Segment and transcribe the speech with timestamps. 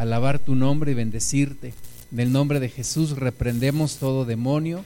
[0.00, 1.74] alabar tu nombre y bendecirte.
[2.10, 4.82] En el nombre de Jesús reprendemos todo demonio,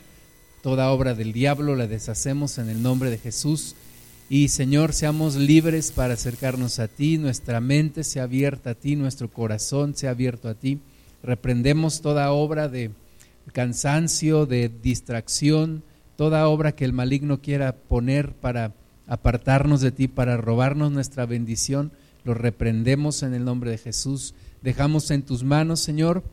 [0.60, 3.76] toda obra del diablo, la deshacemos en el nombre de Jesús.
[4.28, 9.30] Y Señor, seamos libres para acercarnos a ti, nuestra mente sea abierta a ti, nuestro
[9.30, 10.80] corazón sea abierto a ti.
[11.22, 12.90] Reprendemos toda obra de
[13.52, 15.84] cansancio, de distracción,
[16.16, 18.72] toda obra que el maligno quiera poner para
[19.06, 21.92] apartarnos de ti, para robarnos nuestra bendición,
[22.24, 24.34] lo reprendemos en el nombre de Jesús.
[24.64, 26.24] Dejamos en tus manos, Señor,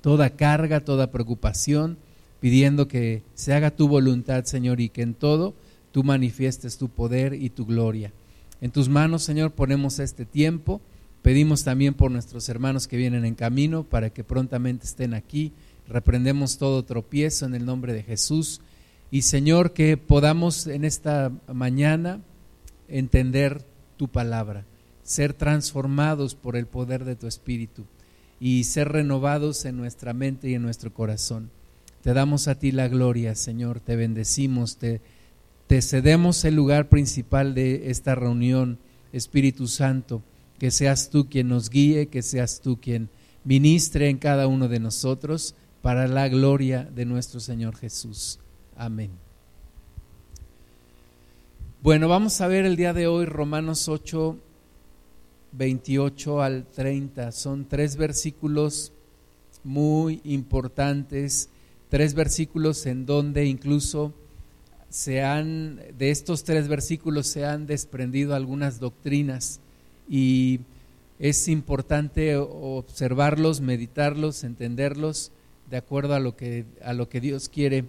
[0.00, 1.96] toda carga, toda preocupación,
[2.40, 5.54] pidiendo que se haga tu voluntad, Señor, y que en todo
[5.92, 8.12] tú manifiestes tu poder y tu gloria.
[8.60, 10.80] En tus manos, Señor, ponemos este tiempo.
[11.22, 15.52] Pedimos también por nuestros hermanos que vienen en camino para que prontamente estén aquí.
[15.88, 18.60] Reprendemos todo tropiezo en el nombre de Jesús
[19.10, 22.20] y Señor, que podamos en esta mañana
[22.88, 23.64] entender
[23.96, 24.64] tu palabra,
[25.06, 27.84] ser transformados por el poder de tu Espíritu
[28.40, 31.50] y ser renovados en nuestra mente y en nuestro corazón.
[32.02, 35.00] Te damos a ti la gloria, Señor, te bendecimos, te,
[35.68, 38.78] te cedemos el lugar principal de esta reunión,
[39.12, 40.22] Espíritu Santo,
[40.58, 43.08] que seas tú quien nos guíe, que seas tú quien
[43.44, 48.40] ministre en cada uno de nosotros para la gloria de nuestro Señor Jesús.
[48.76, 49.12] Amén.
[51.80, 54.36] Bueno, vamos a ver el día de hoy Romanos 8,
[55.56, 57.32] 28 al 30.
[57.32, 58.92] Son tres versículos
[59.64, 61.48] muy importantes,
[61.88, 64.12] tres versículos en donde incluso
[64.88, 69.60] se han, de estos tres versículos se han desprendido algunas doctrinas
[70.08, 70.60] y
[71.18, 75.32] es importante observarlos, meditarlos, entenderlos
[75.70, 77.84] de acuerdo a lo que, a lo que Dios quiere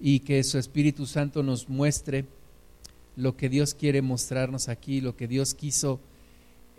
[0.00, 2.24] y que su Espíritu Santo nos muestre
[3.16, 6.00] lo que Dios quiere mostrarnos aquí, lo que Dios quiso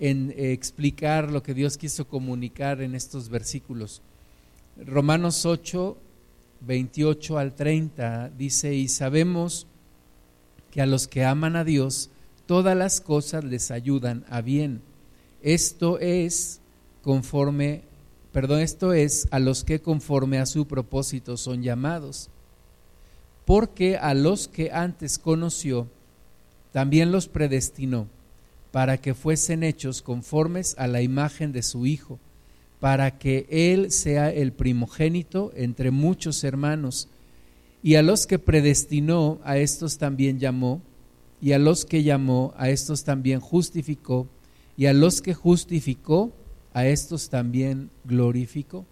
[0.02, 4.02] en, eh, explicar, lo que Dios quiso comunicar en estos versículos.
[4.86, 5.98] Romanos 8,
[6.60, 9.66] 28 al 30 dice, y sabemos
[10.72, 12.10] que a los que aman a Dios,
[12.48, 14.82] todas las cosas les ayudan a bien.
[15.42, 16.60] Esto es
[17.02, 17.84] conforme,
[18.34, 22.30] perdón, esto es a los que conforme a su propósito son llamados
[23.46, 25.88] porque a los que antes conoció,
[26.72, 28.08] también los predestinó
[28.72, 32.20] para que fuesen hechos conformes a la imagen de su Hijo,
[32.80, 37.10] para que Él sea el primogénito entre muchos hermanos.
[37.84, 40.82] Y a los que predestinó, a estos también llamó,
[41.42, 44.28] y a los que llamó, a estos también justificó,
[44.78, 46.32] y a los que justificó,
[46.74, 48.86] a estos también glorificó.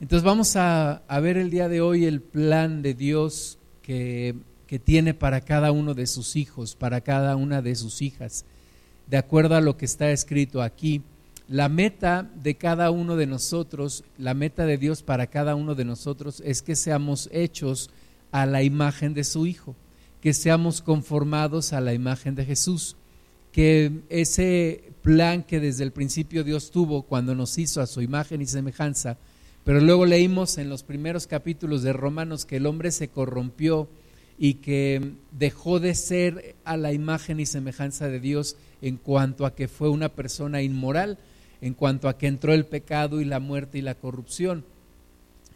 [0.00, 4.34] Entonces vamos a, ver el día de hoy el plan de Dios que,
[4.74, 8.44] que tiene para cada uno de sus hijos, para cada una de sus hijas,
[9.06, 11.02] de acuerdo a lo que está escrito aquí.
[11.46, 15.84] La meta de cada uno de nosotros, la meta de Dios para cada uno de
[15.84, 17.88] nosotros es que seamos hechos
[18.32, 19.76] a la imagen de su Hijo,
[20.20, 22.96] que seamos conformados a la imagen de Jesús,
[23.52, 28.42] que ese plan que desde el principio Dios tuvo cuando nos hizo a su imagen
[28.42, 29.18] y semejanza,
[29.62, 33.88] pero luego leímos en los primeros capítulos de Romanos que el hombre se corrompió
[34.38, 39.54] y que dejó de ser a la imagen y semejanza de Dios en cuanto a
[39.54, 41.18] que fue una persona inmoral,
[41.60, 44.64] en cuanto a que entró el pecado y la muerte y la corrupción.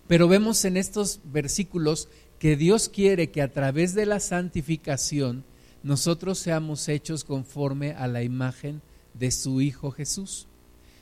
[0.06, 2.08] Pero vemos en estos versículos
[2.38, 5.44] que Dios quiere que a través de la santificación
[5.82, 8.80] nosotros seamos hechos conforme a la imagen
[9.14, 10.46] de su Hijo Jesús.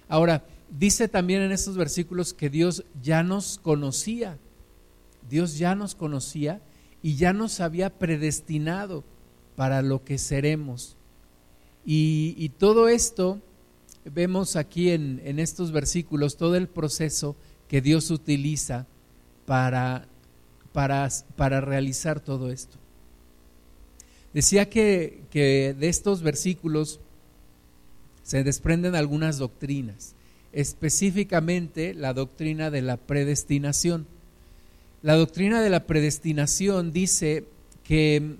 [0.09, 4.39] Ahora, dice también en estos versículos que Dios ya nos conocía,
[5.29, 6.61] Dios ya nos conocía
[7.07, 9.05] y ya nos había predestinado
[9.55, 10.97] para lo que seremos.
[11.85, 13.41] Y, todo esto
[14.05, 17.37] vemos aquí en, en, estos versículos, todo el proceso
[17.69, 18.89] que Dios utiliza
[19.45, 20.09] para,
[20.73, 22.77] para, para realizar todo esto.
[24.35, 26.99] Decía que, que de estos versículos
[28.25, 30.17] se desprenden algunas doctrinas
[30.51, 34.09] específicamente la doctrina de la predestinación.
[35.07, 37.45] La doctrina de la predestinación dice
[37.85, 38.39] que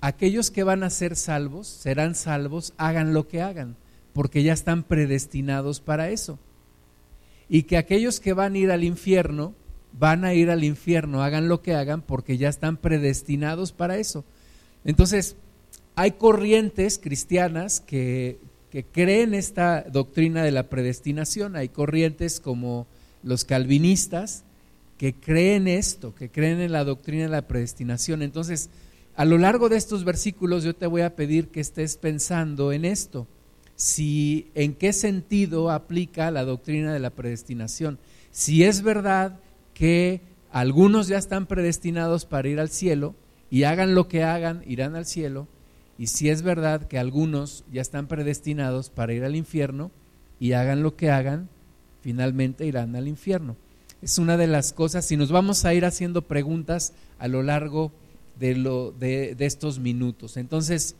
[0.00, 3.76] aquellos que van a ser salvos, serán salvos, hagan lo que hagan,
[4.14, 6.38] porque ya están predestinados para eso.
[7.50, 9.52] Y que aquellos que van a ir al infierno,
[9.92, 14.24] van a ir al infierno, hagan lo que hagan, porque ya están predestinados para eso.
[14.86, 15.36] Entonces,
[15.96, 18.38] hay corrientes cristianas que,
[18.70, 21.56] que creen esta doctrina de la predestinación.
[21.56, 22.86] Hay corrientes como
[23.22, 24.45] los calvinistas
[24.98, 28.22] que creen esto, que creen en la doctrina de la predestinación.
[28.22, 28.70] Entonces,
[29.14, 32.84] a lo largo de estos versículos yo te voy a pedir que estés pensando en
[32.84, 33.26] esto,
[33.74, 37.98] si en qué sentido aplica la doctrina de la predestinación.
[38.30, 39.40] Si es verdad
[39.74, 43.14] que algunos ya están predestinados para ir al cielo
[43.50, 45.48] y hagan lo que hagan, irán al cielo,
[45.98, 49.90] y si es verdad que algunos ya están predestinados para ir al infierno
[50.38, 51.48] y hagan lo que hagan,
[52.02, 53.56] finalmente irán al infierno.
[54.06, 57.90] Es una de las cosas, si nos vamos a ir haciendo preguntas a lo largo
[58.38, 60.36] de, lo, de, de estos minutos.
[60.36, 60.94] Entonces,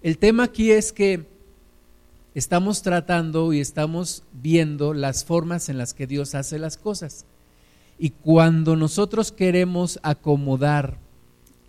[0.00, 1.26] el tema aquí es que
[2.36, 7.24] estamos tratando y estamos viendo las formas en las que Dios hace las cosas.
[7.98, 10.98] Y cuando nosotros queremos acomodar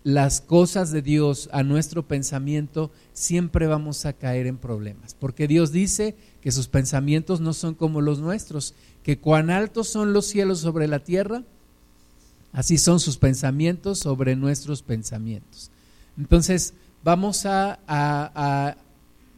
[0.08, 5.12] las cosas de Dios a nuestro pensamiento, siempre vamos a caer en problemas.
[5.12, 10.14] Porque Dios dice que sus pensamientos no son como los nuestros, que cuán altos son
[10.14, 11.42] los cielos sobre la tierra,
[12.52, 15.70] así son sus pensamientos sobre nuestros pensamientos.
[16.16, 16.72] Entonces,
[17.04, 18.78] vamos a, a,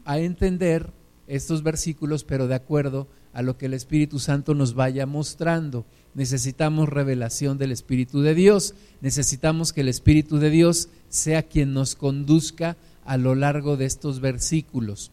[0.05, 0.93] a, entender
[1.27, 5.85] estos versículos, pero de acuerdo a lo que el Espíritu Santo nos vaya mostrando.
[6.15, 11.95] Necesitamos revelación del Espíritu de Dios, necesitamos que el Espíritu de Dios sea quien nos
[11.95, 15.13] conduzca a lo largo de estos versículos.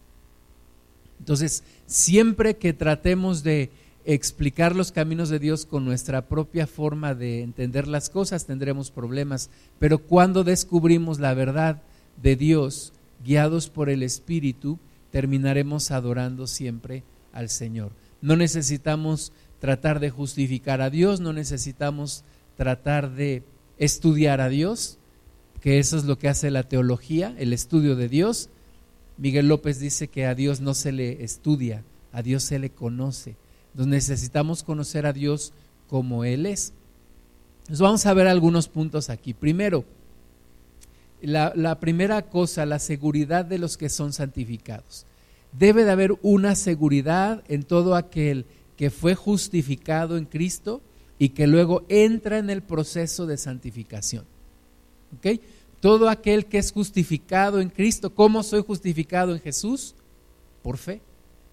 [1.20, 3.70] Entonces, siempre que tratemos de
[4.06, 9.50] explicar los caminos de Dios con nuestra propia forma de entender las cosas, tendremos problemas.
[9.80, 11.82] Pero cuando descubrimos la verdad
[12.22, 12.94] de Dios,
[13.26, 14.80] guiados por el Espíritu,
[15.12, 17.04] terminaremos adorando siempre
[17.34, 17.92] al Señor.
[18.22, 22.24] No necesitamos tratar de justificar a Dios, no necesitamos
[22.56, 23.44] tratar de
[23.78, 24.98] estudiar a Dios,
[25.62, 28.50] que eso es lo que hace la teología, el estudio de Dios.
[29.18, 33.36] Miguel López dice que a Dios no se le estudia, a Dios se le conoce.
[33.72, 35.54] Entonces necesitamos conocer a Dios
[35.88, 36.74] como Él es.
[37.80, 39.34] Vamos a ver algunos puntos aquí.
[39.34, 39.86] Primero,
[41.22, 45.06] la primera cosa, la seguridad de los que son santificados.
[45.52, 48.46] Debe de haber una seguridad en todo aquel
[48.78, 50.82] que fue justificado en Cristo
[51.20, 54.26] y que luego entra en el proceso de santificación.
[55.18, 55.42] ¿Ok?
[55.82, 59.96] Todo aquel que es justificado en Cristo, ¿cómo soy justificado en Jesús?
[60.62, 61.02] Por fe,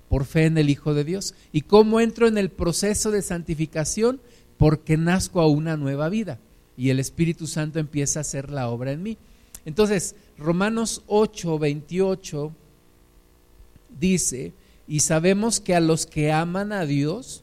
[0.09, 1.35] por fe en el Hijo de Dios.
[1.53, 4.21] ¿Y cómo entro en el proceso de santificación?
[4.59, 6.39] Porque nazco a una nueva vida
[6.77, 9.19] y el Espíritu Santo empieza a hacer la obra en mí.
[9.65, 12.53] Entonces, Romanos 8, 28
[13.99, 14.53] dice,
[14.87, 17.43] y sabemos que a los que aman a Dios,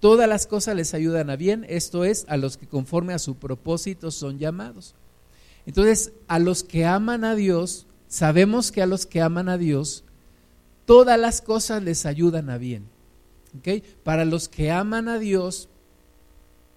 [0.00, 3.36] todas las cosas les ayudan a bien, esto es, a los que conforme a su
[3.36, 4.94] propósito son llamados.
[5.66, 10.04] Entonces, a los que aman a Dios, sabemos que a los que aman a Dios,
[10.86, 12.84] todas las cosas les ayudan a bien.
[13.58, 13.82] ¿Okay?
[14.02, 15.68] Para los que aman a Dios,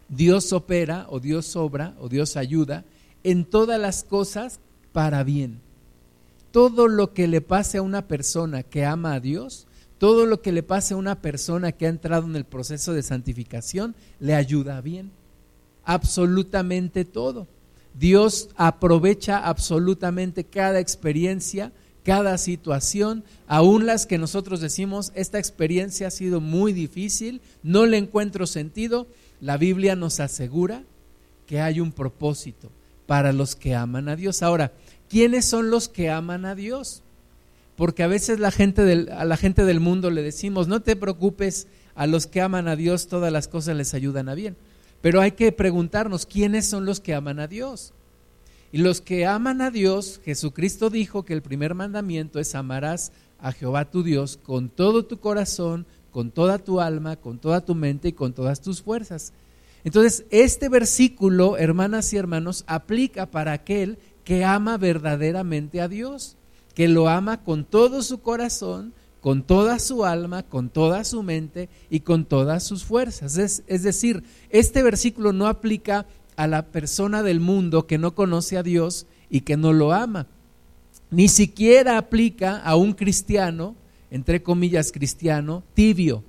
[0.10, 2.84] Dios opera o Dios obra o Dios ayuda
[3.24, 4.60] en todas las cosas
[4.92, 5.62] para bien.
[6.52, 9.66] Todo lo que le pase a una persona que ama a Dios,
[10.04, 13.04] todo lo que le pase a una persona que ha entrado en el proceso de
[13.04, 15.12] santificación, le ayuda bien.
[15.86, 17.48] Absolutamente todo.
[17.98, 21.72] Dios aprovecha absolutamente cada experiencia,
[22.04, 27.96] cada situación, aun las que nosotros decimos, esta experiencia ha sido muy difícil, no le
[27.96, 29.08] encuentro sentido,
[29.40, 30.84] la Biblia nos asegura
[31.48, 32.70] que hay un propósito
[33.08, 34.44] para los que aman a Dios.
[34.44, 34.74] Ahora,
[35.08, 37.04] ¿quiénes son los que aman a Dios?
[37.76, 40.96] Porque a veces la gente del, a la gente del mundo le decimos, no te
[40.96, 44.56] preocupes, a los que aman a Dios todas las cosas les ayudan a bien.
[45.02, 47.94] Pero hay que preguntarnos, ¿quiénes son los que aman a Dios?
[48.72, 53.52] Y los que aman a Dios, Jesucristo dijo que el primer mandamiento es amarás a
[53.52, 58.08] Jehová tu Dios con todo tu corazón, con toda tu alma, con toda tu mente
[58.10, 59.34] y con todas tus fuerzas.
[59.84, 66.38] Entonces, este versículo, hermanas y hermanos, aplica para aquel que ama verdaderamente a Dios,
[66.74, 71.70] que lo ama con todo su corazón, con toda su alma, con toda su mente
[71.90, 73.38] y con todas sus fuerzas.
[73.38, 78.58] Es, es, decir, este versículo no aplica a la persona del mundo que no conoce
[78.58, 80.28] a Dios y que no lo ama.
[81.10, 83.76] Ni siquiera aplica a un cristiano,
[84.12, 86.24] entre comillas cristiano, tibio,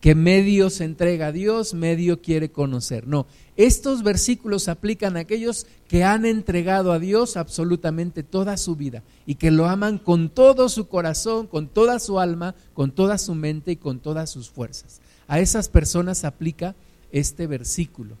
[0.00, 3.06] que medio se entrega a Dios, medio quiere conocer.
[3.06, 3.26] No,
[3.56, 9.34] estos versículos aplican a aquellos que han entregado a Dios absolutamente toda su vida y
[9.34, 13.72] que lo aman con todo su corazón, con toda su alma, con toda su mente
[13.72, 15.00] y con todas sus fuerzas.
[15.26, 16.76] A esas personas aplica
[17.10, 18.16] este versículo.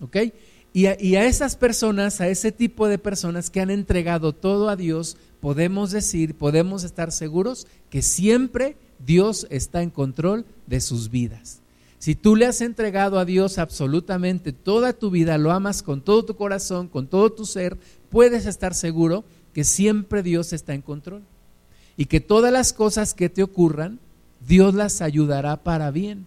[0.00, 0.16] ¿Ok?
[0.72, 4.68] Y a, y a esas personas, a ese tipo de personas que han entregado todo
[4.68, 11.10] a Dios, podemos decir, podemos estar seguros que siempre Dios está en control de sus
[11.10, 11.60] vidas.
[11.98, 16.24] Si tú le has entregado a Dios absolutamente toda tu vida, lo amas con todo
[16.24, 17.76] tu corazón, con todo tu ser,
[18.08, 19.22] puedes estar seguro
[19.52, 21.22] que siempre Dios está en control.
[21.98, 24.00] y que todas las cosas que te ocurran,
[24.48, 26.24] Dios las ayudará para bien.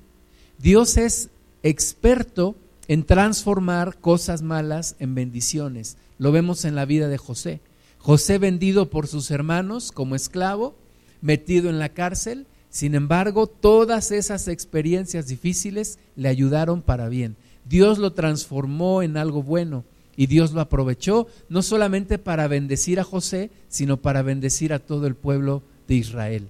[0.60, 1.32] Dios es
[1.64, 2.56] experto
[2.88, 5.98] en transformar cosas malas en bendiciones.
[6.20, 7.62] Lo vemos en la vida de José.
[8.08, 10.78] José vendido por sus hermanos como esclavo,
[11.20, 17.36] metido en la cárcel, sin embargo, todas esas experiencias difíciles le ayudaron para bien.
[17.66, 19.84] Dios lo transformó en algo bueno
[20.16, 25.06] y Dios lo aprovechó no solamente para bendecir a José, sino para bendecir a todo
[25.06, 26.48] el pueblo de Israel.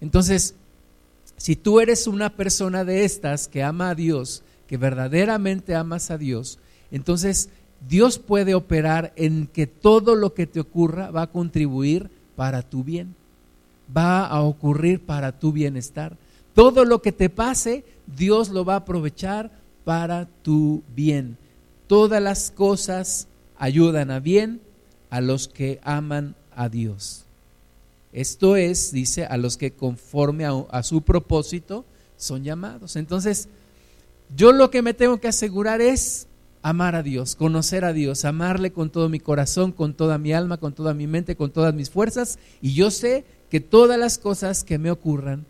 [0.00, 0.54] Entonces,
[1.36, 6.18] si tú eres una persona de estas que ama a Dios, que verdaderamente amas a
[6.18, 6.60] Dios,
[6.92, 7.48] entonces
[7.88, 12.84] Dios puede operar en que todo lo que te ocurra va a contribuir para tu
[12.84, 13.14] bien,
[13.96, 16.16] va a ocurrir para tu bienestar.
[16.54, 19.50] Todo lo que te pase, Dios lo va a aprovechar
[19.84, 21.36] para tu bien.
[21.86, 23.26] Todas las cosas
[23.58, 24.60] ayudan a bien
[25.10, 27.24] a los que aman a Dios.
[28.12, 31.84] Esto es, dice, a los que conforme a, su propósito
[32.16, 32.96] son llamados.
[32.96, 33.48] Entonces,
[34.36, 36.26] yo lo que me tengo que asegurar es
[36.62, 40.58] amar a Dios, conocer a Dios, amarle con todo mi corazón, con toda mi alma,
[40.58, 42.38] con toda mi mente, con todas mis fuerzas.
[42.60, 45.46] Y yo sé que todas las cosas que me ocurran,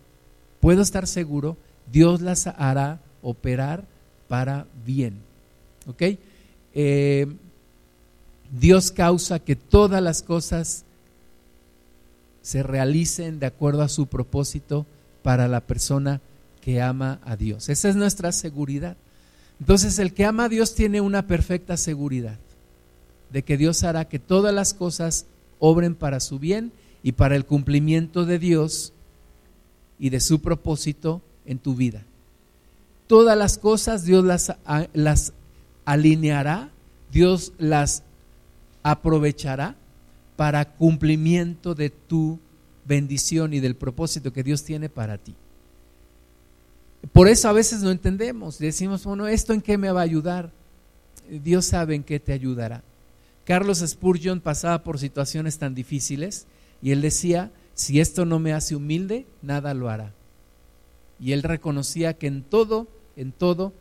[0.61, 1.57] puedo estar seguro,
[1.91, 3.85] Dios las hará operar
[4.29, 5.19] para bien.
[5.87, 6.03] ¿Ok?
[6.75, 7.27] Eh,
[8.51, 10.85] Dios causa que todas las cosas
[12.43, 14.87] se realicen de acuerdo a su propósito
[15.23, 16.21] para la persona
[16.61, 17.69] que ama a Dios.
[17.69, 18.97] Esa es nuestra seguridad.
[19.61, 22.39] Entonces el que ama a Dios tiene una perfecta seguridad
[23.31, 25.27] de que Dios hará que todas las cosas
[25.59, 28.93] obren para su bien y para el cumplimiento de Dios
[29.99, 32.03] y de su propósito en tu vida.
[33.07, 34.55] Todas las cosas Dios las,
[34.95, 35.35] las
[35.85, 36.71] alineará,
[37.13, 38.03] Dios las
[38.83, 39.77] aprovechará
[40.37, 42.39] para cumplimiento de tu
[42.87, 45.35] bendición y del propósito que Dios tiene para ti.
[47.13, 50.53] Por eso a veces no entendemos, decimos, bueno, ¿esto en qué me va a ayudar?
[51.29, 52.83] Dios sabe en qué te ayudará.
[53.45, 56.47] Carlos Spurgeon pasaba por situaciones tan difíciles
[56.83, 60.13] y él decía, si esto no me hace humilde, nada lo hará.
[61.19, 63.73] Y él reconocía que en todo, en todo,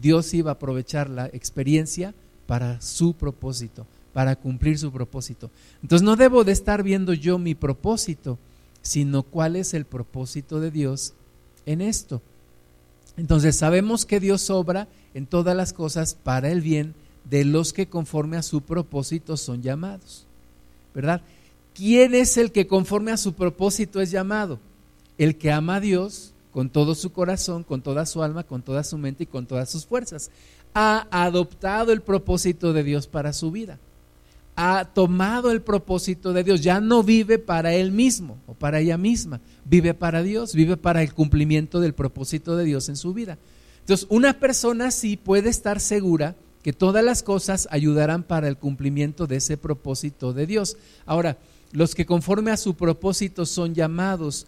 [0.00, 2.14] Dios iba a aprovechar la experiencia
[2.46, 5.50] para su propósito para cumplir su propósito.
[5.82, 8.38] Entonces no debo de estar viendo yo mi propósito,
[8.82, 11.14] sino cuál es el propósito de Dios
[11.66, 12.20] en esto.
[13.16, 16.94] Entonces sabemos que Dios obra en todas las cosas para el bien
[17.28, 20.26] de los que conforme a su propósito son llamados.
[20.94, 21.22] ¿Verdad?
[21.74, 24.58] ¿Quién es el que conforme a su propósito es llamado?
[25.18, 28.84] El que ama a Dios con todo su corazón, con toda su alma, con toda
[28.84, 30.30] su mente y con todas sus fuerzas.
[30.74, 33.78] Ha adoptado el propósito de Dios para su vida
[34.54, 38.98] ha tomado el propósito de Dios, ya no vive para él mismo o para ella
[38.98, 43.38] misma, vive para Dios, vive para el cumplimiento del propósito de Dios en su vida.
[43.80, 49.26] Entonces, una persona sí puede estar segura que todas las cosas ayudarán para el cumplimiento
[49.26, 50.76] de ese propósito de Dios.
[51.06, 51.38] Ahora,
[51.72, 54.46] los que conforme a su propósito son llamados,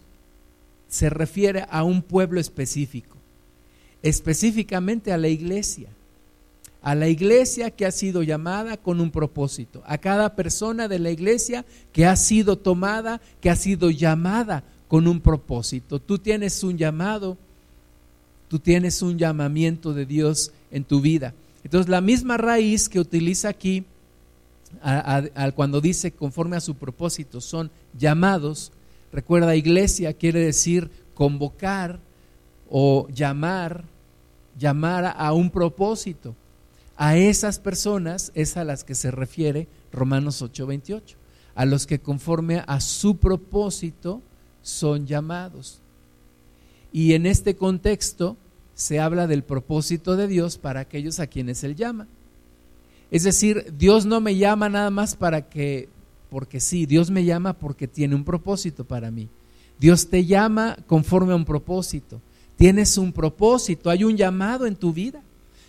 [0.87, 3.17] se refiere a un pueblo específico,
[4.03, 5.89] específicamente a la iglesia
[6.85, 11.09] a la iglesia que ha sido llamada con un propósito, a cada persona de la
[11.09, 15.99] iglesia que ha sido tomada, que ha sido llamada con un propósito.
[15.99, 17.39] Tú tienes un llamado,
[18.49, 21.33] tú tienes un llamamiento de Dios en tu vida.
[21.63, 23.83] Entonces la misma raíz que utiliza aquí
[25.55, 28.71] cuando dice conforme a su propósito son llamados,
[29.11, 31.99] recuerda iglesia quiere decir convocar
[32.69, 33.85] o llamar,
[34.55, 36.35] llamar a un propósito.
[36.97, 41.15] A esas personas es a las que se refiere Romanos 8:28,
[41.55, 44.21] a los que conforme a su propósito
[44.61, 45.81] son llamados.
[46.93, 48.37] Y en este contexto
[48.73, 52.07] se habla del propósito de Dios para aquellos a quienes Él llama.
[53.11, 55.89] Es decir, Dios no me llama nada más para que,
[56.29, 59.29] porque sí, Dios me llama porque tiene un propósito para mí.
[59.79, 62.21] Dios te llama conforme a un propósito.
[62.55, 65.21] Tienes un propósito, hay un llamado en tu vida.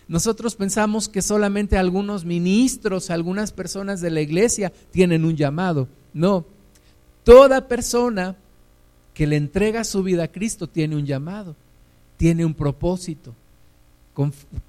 [0.07, 5.87] Nosotros pensamos que solamente algunos ministros, algunas personas de la iglesia tienen un llamado.
[6.13, 6.45] No,
[7.23, 8.35] toda persona
[9.13, 11.55] que le entrega su vida a Cristo tiene un llamado,
[12.15, 13.33] tiene un propósito.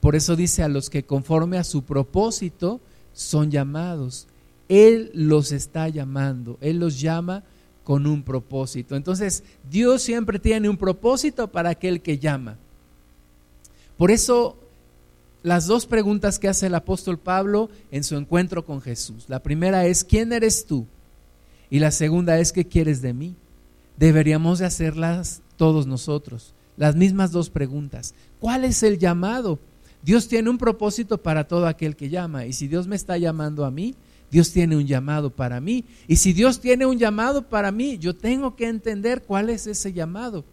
[0.00, 2.80] Por eso dice a los que conforme a su propósito
[3.12, 4.26] son llamados.
[4.68, 7.44] Él los está llamando, Él los llama
[7.84, 8.96] con un propósito.
[8.96, 12.58] Entonces, Dios siempre tiene un propósito para aquel que llama.
[13.96, 14.58] Por eso
[15.42, 19.26] las dos preguntas que hace el apóstol Pablo en su encuentro con Jesús.
[19.28, 20.86] La primera es, ¿quién eres tú?
[21.70, 23.36] Y la segunda es, ¿qué quieres de mí?
[23.98, 26.54] deberíamos de hacerlas todos nosotros.
[26.76, 28.14] Las mismas dos preguntas.
[28.40, 29.58] ¿Cuál es el llamado?
[30.02, 32.46] Dios tiene un propósito para todo aquel que llama.
[32.46, 33.96] Y si Dios me está llamando a mí,
[34.30, 35.84] Dios tiene un llamado para mí.
[36.06, 39.92] Y si Dios tiene un llamado para mí, yo tengo que entender cuál es ese
[39.92, 40.44] llamado,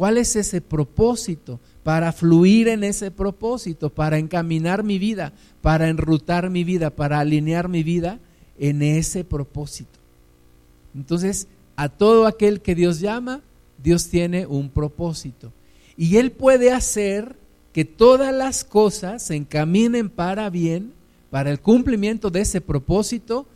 [0.00, 6.48] cuál es ese propósito, para fluir en ese propósito, para encaminar mi vida, para enrutar
[6.48, 8.18] mi vida, para alinear mi vida
[8.58, 9.98] en ese propósito.
[10.94, 13.42] Entonces, a todo aquel que Dios llama,
[13.76, 15.52] Dios tiene un propósito.
[15.98, 17.36] Y Él puede hacer
[17.74, 20.94] que todas las cosas se encaminen para bien,
[21.28, 23.46] para el cumplimiento de ese propósito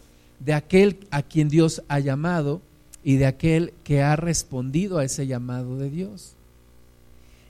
[0.40, 2.60] de aquel a quien Dios ha llamado
[3.02, 6.33] y de aquel que ha respondido a ese llamado de Dios.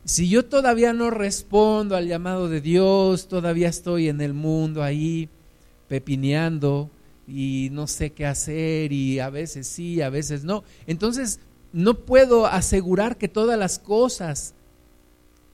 [0.04, 5.30] Si yo todavía no respondo al llamado de Dios, todavía estoy en el mundo ahí
[5.88, 6.90] pepineando
[7.26, 11.40] y no sé qué hacer y a veces sí, a veces no, entonces
[11.72, 14.52] no puedo asegurar que todas las cosas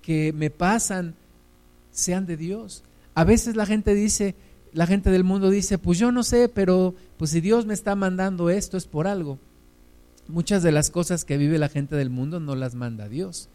[0.03, 1.15] que me pasan
[1.93, 2.83] sean de Dios.
[3.15, 4.35] A veces la gente dice,
[4.73, 7.95] la gente del mundo dice, pues yo no sé, pero pues si Dios me está
[7.95, 9.39] mandando esto es por algo.
[10.27, 13.49] Muchas de las cosas que vive la gente del mundo no las manda Dios.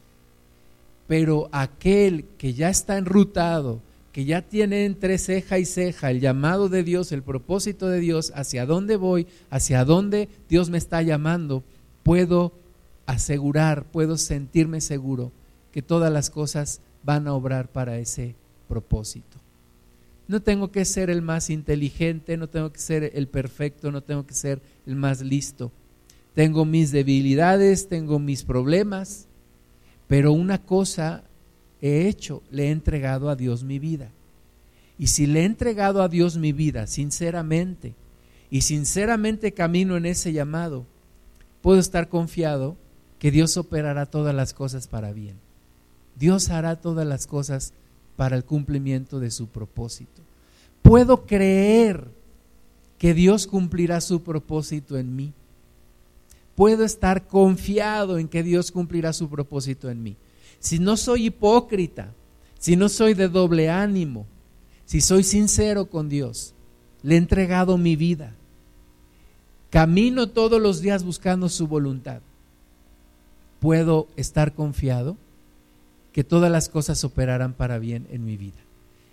[1.07, 3.81] Pero aquel que ya está enrutado,
[4.11, 8.31] que ya tiene entre ceja y ceja el llamado de Dios, el propósito de Dios,
[8.35, 11.63] hacia dónde voy, hacia dónde Dios me está llamando,
[12.03, 12.53] puedo
[13.05, 15.31] asegurar, puedo sentirme seguro
[15.71, 18.35] que todas las cosas van a obrar para ese
[18.67, 19.37] propósito.
[20.27, 24.25] No tengo que ser el más inteligente, no tengo que ser el perfecto, no tengo
[24.25, 25.71] que ser el más listo.
[26.33, 29.27] Tengo mis debilidades, tengo mis problemas,
[30.07, 31.23] pero una cosa
[31.81, 34.11] he hecho, le he entregado a Dios mi vida.
[34.97, 37.95] Y si le he entregado a Dios mi vida sinceramente,
[38.49, 40.85] y sinceramente camino en ese llamado,
[41.61, 42.77] puedo estar confiado
[43.19, 45.35] que Dios operará todas las cosas para bien.
[46.15, 47.73] Dios hará todas las cosas
[48.15, 50.21] para el cumplimiento de su propósito.
[50.81, 52.07] Puedo creer
[52.97, 55.33] que Dios cumplirá su propósito en mí
[56.55, 60.15] puedo estar confiado en que Dios cumplirá su propósito en mí.
[60.59, 62.13] Si no soy hipócrita,
[62.57, 64.25] si no soy de doble ánimo,
[64.85, 66.53] si soy sincero con Dios,
[67.03, 68.33] le he entregado mi vida,
[69.69, 72.21] camino todos los días buscando su voluntad,
[73.59, 75.17] puedo estar confiado
[76.13, 78.57] que todas las cosas operarán para bien en mi vida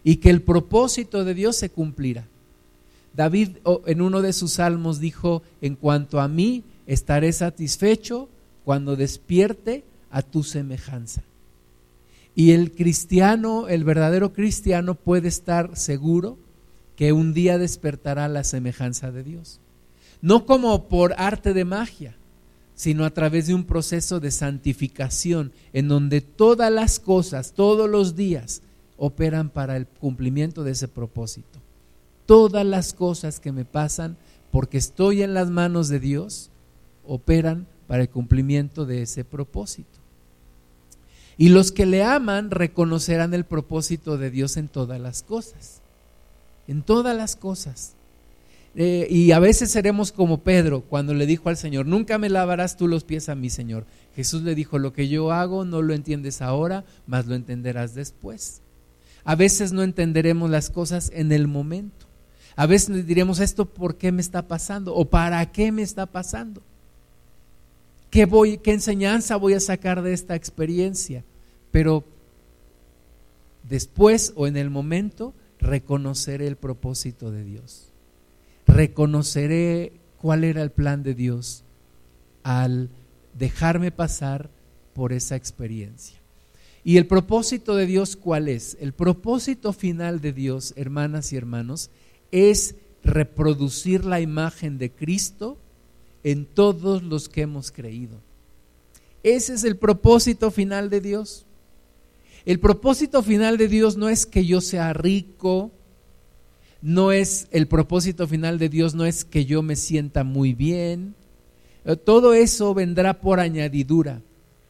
[0.04, 2.26] y que el propósito de Dios se cumplirá.
[3.14, 8.28] David en uno de sus salmos dijo, en cuanto a mí, estaré satisfecho
[8.64, 11.22] cuando despierte a tu semejanza.
[12.34, 16.38] Y el cristiano, el verdadero cristiano puede estar seguro
[16.96, 19.60] que un día despertará la semejanza de Dios.
[20.20, 22.14] No como por arte de magia,
[22.74, 28.16] sino a través de un proceso de santificación en donde todas las cosas, todos los
[28.16, 28.62] días,
[28.96, 31.58] operan para el cumplimiento de ese propósito.
[32.24, 34.16] Todas las cosas que me pasan
[34.50, 36.50] porque estoy en las manos de Dios,
[37.06, 39.98] operan para el cumplimiento de ese propósito.
[41.36, 45.80] Y los que le aman reconocerán el propósito de Dios en todas las cosas,
[46.68, 47.94] en todas las cosas.
[48.74, 52.76] Eh, y a veces seremos como Pedro cuando le dijo al Señor, nunca me lavarás
[52.76, 53.84] tú los pies a mi Señor.
[54.14, 58.62] Jesús le dijo, lo que yo hago no lo entiendes ahora, mas lo entenderás después.
[59.24, 62.06] A veces no entenderemos las cosas en el momento.
[62.56, 64.94] A veces diremos, ¿esto por qué me está pasando?
[64.94, 66.62] ¿O para qué me está pasando?
[68.12, 71.24] ¿Qué, voy, ¿Qué enseñanza voy a sacar de esta experiencia?
[71.70, 72.04] Pero
[73.66, 77.88] después o en el momento reconoceré el propósito de Dios.
[78.66, 81.64] Reconoceré cuál era el plan de Dios
[82.42, 82.90] al
[83.32, 84.50] dejarme pasar
[84.92, 86.18] por esa experiencia.
[86.84, 88.76] ¿Y el propósito de Dios cuál es?
[88.78, 91.88] El propósito final de Dios, hermanas y hermanos,
[92.30, 95.56] es reproducir la imagen de Cristo
[96.24, 98.20] en todos los que hemos creído.
[99.22, 101.46] Ese es el propósito final de Dios.
[102.44, 105.70] El propósito final de Dios no es que yo sea rico,
[106.82, 111.14] no es el propósito final de Dios no es que yo me sienta muy bien.
[111.84, 114.20] Eh, todo eso vendrá por añadidura.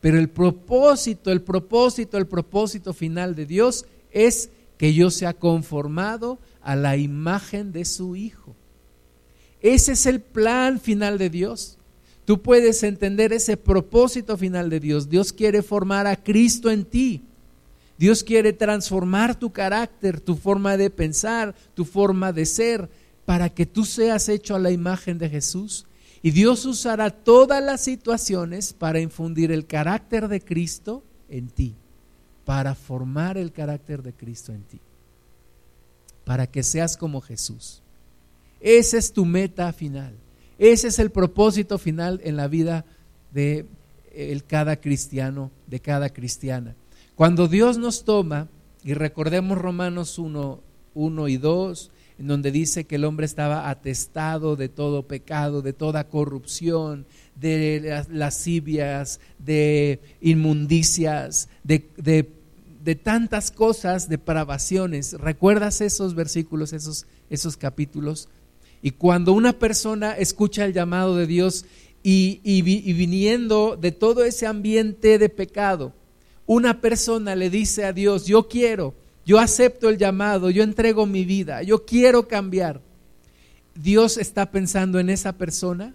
[0.02, 6.38] Pero el propósito, el propósito, el propósito final de Dios es que yo sea conformado
[6.60, 8.54] a la imagen de su Hijo.
[9.62, 11.79] Ese es el plan final de Dios.
[12.25, 15.09] Tú puedes entender ese propósito final de Dios.
[15.09, 17.22] Dios quiere formar a Cristo en ti.
[17.98, 22.88] Dios quiere transformar tu carácter, tu forma de pensar, tu forma de ser,
[23.25, 25.87] para que tú seas hecho a la imagen de Jesús
[26.25, 31.75] Y Dios usará todas las situaciones para infundir el carácter de Cristo en ti,
[32.44, 34.81] para formar el carácter de Cristo en ti,
[36.25, 37.82] para que seas como Jesús.
[38.62, 40.14] Esa es tu meta final.
[40.59, 42.85] Ese es el propósito final en la vida
[43.33, 43.66] de
[44.14, 46.77] el cada cristiano, de cada cristiana.
[47.14, 48.48] Cuando Dios nos toma,
[48.85, 50.61] y recordemos Romanos 1,
[50.94, 55.72] 1 y 2, en donde dice que el hombre estaba atestado de todo pecado, de
[55.72, 65.14] toda corrupción, de lascivias, de inmundicias, de, de, tantas cosas, depravaciones.
[65.14, 68.29] ¿Recuerdas esos versículos, esos, esos capítulos?
[68.83, 71.64] Y cuando una persona escucha el llamado de Dios
[72.03, 75.92] y, y, viniendo de todo ese ambiente de pecado,
[76.47, 81.25] una persona le dice a Dios, yo quiero, yo acepto el llamado, yo entrego mi
[81.25, 82.81] vida, yo quiero cambiar.
[83.77, 85.95] Dios está pensando en esa persona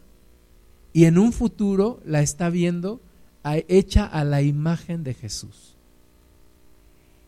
[0.94, 3.02] y en un futuro la está viendo
[3.68, 5.76] hecha a la imagen de Jesús.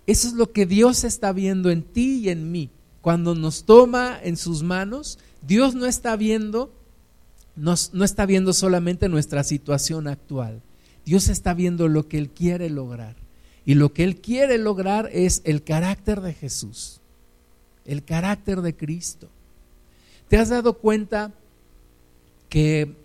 [0.07, 2.69] Eso es lo que Dios está viendo en ti y en mí.
[3.01, 6.73] Cuando nos toma en sus manos, Dios no está viendo,
[7.55, 10.61] no, no está viendo solamente nuestra situación actual.
[11.05, 13.15] Dios está viendo lo que Él quiere lograr.
[13.65, 17.01] Y lo que Él quiere lograr es el carácter de Jesús,
[17.85, 19.29] el carácter de Cristo.
[20.27, 21.31] ¿Te has dado cuenta
[22.49, 22.95] que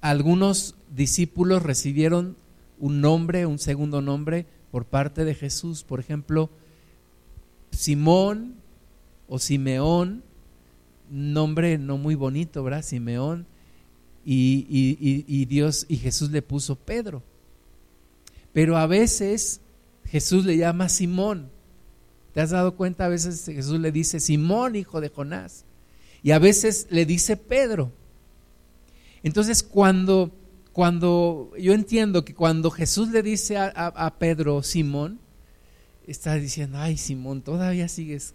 [0.00, 2.36] algunos discípulos recibieron
[2.78, 5.82] un nombre, un segundo nombre por parte de Jesús?
[5.84, 6.50] Por ejemplo,
[7.70, 8.54] Simón
[9.28, 10.22] o Simeón
[11.10, 12.82] nombre no muy bonito, ¿verdad?
[12.82, 13.46] Simeón.
[14.24, 17.22] Y, Dios y Jesús le puso Pedro.
[18.52, 19.60] Pero a veces
[20.06, 21.50] Jesús le llama Simón.
[22.32, 23.04] ¿Te has dado cuenta?
[23.04, 25.64] A veces Jesús le dice Simón, hijo de Jonás.
[26.22, 27.92] Y a veces le dice Pedro.
[29.22, 30.32] Entonces cuando,
[30.72, 35.20] cuando yo entiendo que cuando Jesús le dice a, a Pedro Simón,
[36.06, 38.34] está diciendo, ay Simón, todavía sigues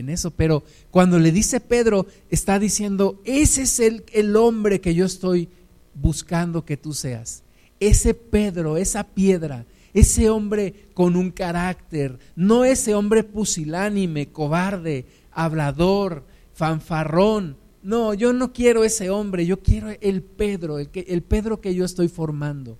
[0.00, 4.94] en eso, pero cuando le dice Pedro, está diciendo, ese es el, el hombre que
[4.94, 5.48] yo estoy
[5.94, 7.42] buscando que tú seas.
[7.78, 16.24] Ese Pedro, esa piedra, ese hombre con un carácter, no ese hombre pusilánime, cobarde, hablador,
[16.54, 17.56] fanfarrón.
[17.82, 21.74] No, yo no quiero ese hombre, yo quiero el Pedro, el, que, el Pedro que
[21.74, 22.76] yo estoy formando.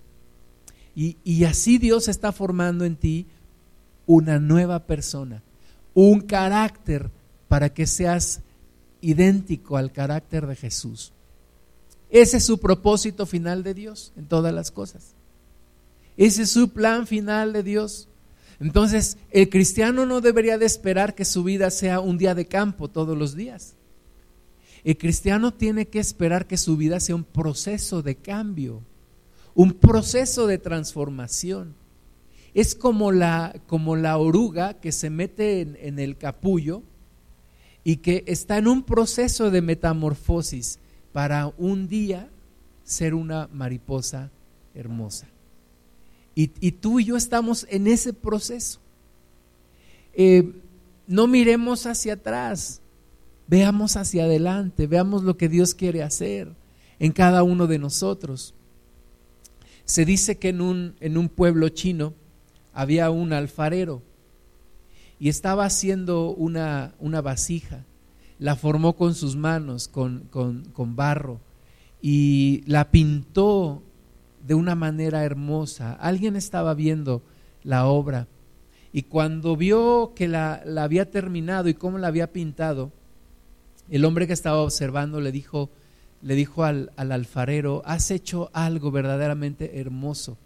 [0.95, 3.27] Y, y así Dios está formando en ti
[4.07, 5.43] una nueva persona
[5.95, 7.11] un carácter
[7.49, 8.41] para que seas
[9.01, 11.13] idéntico al carácter de Jesús.
[12.11, 15.15] Ese es su propósito final de Dios en todas las cosas.
[16.17, 18.09] Ese es su plan final de Dios.
[18.59, 22.89] Entonces, el cristiano no debería de esperar que su vida sea un día de campo
[22.89, 23.75] todos los días.
[24.85, 28.83] El cristiano tiene que esperar que su vida sea un proceso de cambio,
[29.55, 31.75] un proceso de transformación
[32.55, 36.83] es como la, como la oruga que se mete en, en el capullo
[37.85, 40.79] y que está en un proceso de metamorfosis
[41.13, 42.29] para un día
[42.85, 44.31] ser una mariposa
[44.75, 45.29] hermosa.
[46.35, 48.81] Y, y, tú y yo estamos en ese proceso.
[50.15, 50.53] Eh,
[51.07, 52.81] no miremos hacia atrás,
[53.49, 56.53] veamos hacia adelante, veamos lo que Dios quiere hacer
[56.99, 58.55] en cada uno de nosotros.
[59.85, 62.15] Se dice que en un, en un pueblo chino
[62.73, 64.03] había un alfarero
[65.19, 67.85] y estaba haciendo una, una vasija.
[68.39, 71.41] La formó con sus manos, con, con barro,
[72.01, 73.83] y la pintó
[74.47, 75.93] de una manera hermosa.
[75.93, 77.23] Alguien estaba viendo
[77.63, 78.29] la obra
[78.93, 82.91] y cuando vio que la, la, había terminado y cómo la había pintado,
[83.89, 85.71] el hombre que estaba observando le dijo,
[86.23, 90.39] le dijo al, al alfarero, has hecho algo verdaderamente hermoso.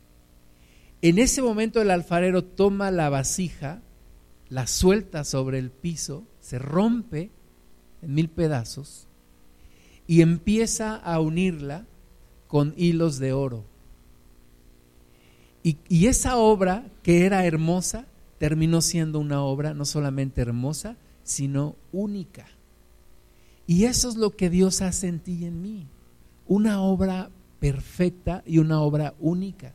[1.05, 3.83] En ese momento el alfarero toma la vasija,
[4.49, 7.31] la suelta sobre el piso, se rompe
[8.01, 9.07] en mil pedazos
[10.07, 11.85] y empieza a unirla
[12.47, 13.67] con hilos de oro.
[15.63, 18.07] Y, esa obra, que era hermosa,
[18.39, 22.47] terminó siendo una obra no solamente hermosa, sino única.
[23.67, 25.87] Y eso es lo que Dios hace en ti y en mí.
[26.47, 27.29] Una obra
[27.61, 29.75] perfecta y una obra única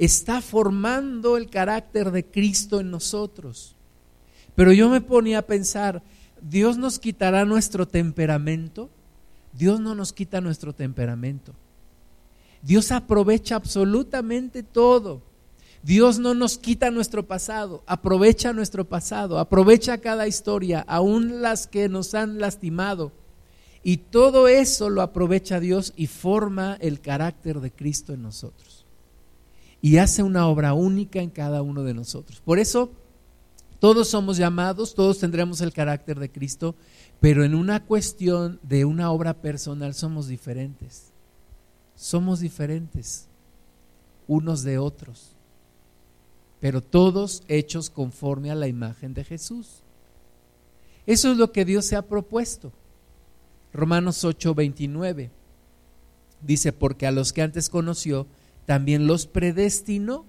[0.00, 3.76] está formando el carácter de Cristo en nosotros.
[4.54, 6.02] Pero yo me ponía a pensar,
[6.40, 8.88] ¿Dios nos quitará nuestro temperamento?
[9.52, 11.52] Dios no nos quita nuestro temperamento.
[12.62, 15.22] Dios aprovecha absolutamente todo.
[15.82, 21.88] Dios no nos quita nuestro pasado, aprovecha nuestro pasado, aprovecha cada historia, aún las que
[21.88, 23.12] nos han lastimado,
[23.82, 28.69] Y todo eso lo aprovecha Dios y forma el carácter de Cristo en nosotros.
[29.82, 32.40] Y hace una obra única en cada uno de nosotros.
[32.40, 32.90] Por eso
[33.78, 36.74] todos somos llamados, todos tendremos el carácter de Cristo,
[37.18, 41.10] pero en una cuestión de una obra personal somos diferentes.
[41.96, 43.26] Somos diferentes
[44.26, 45.32] unos de otros,
[46.60, 49.82] pero todos hechos conforme a la imagen de Jesús.
[51.04, 52.72] Eso es lo que Dios se ha propuesto.
[53.72, 55.30] Romanos 8, 29
[56.42, 58.26] dice, porque a los que antes conoció,
[58.66, 60.26] también los predestinó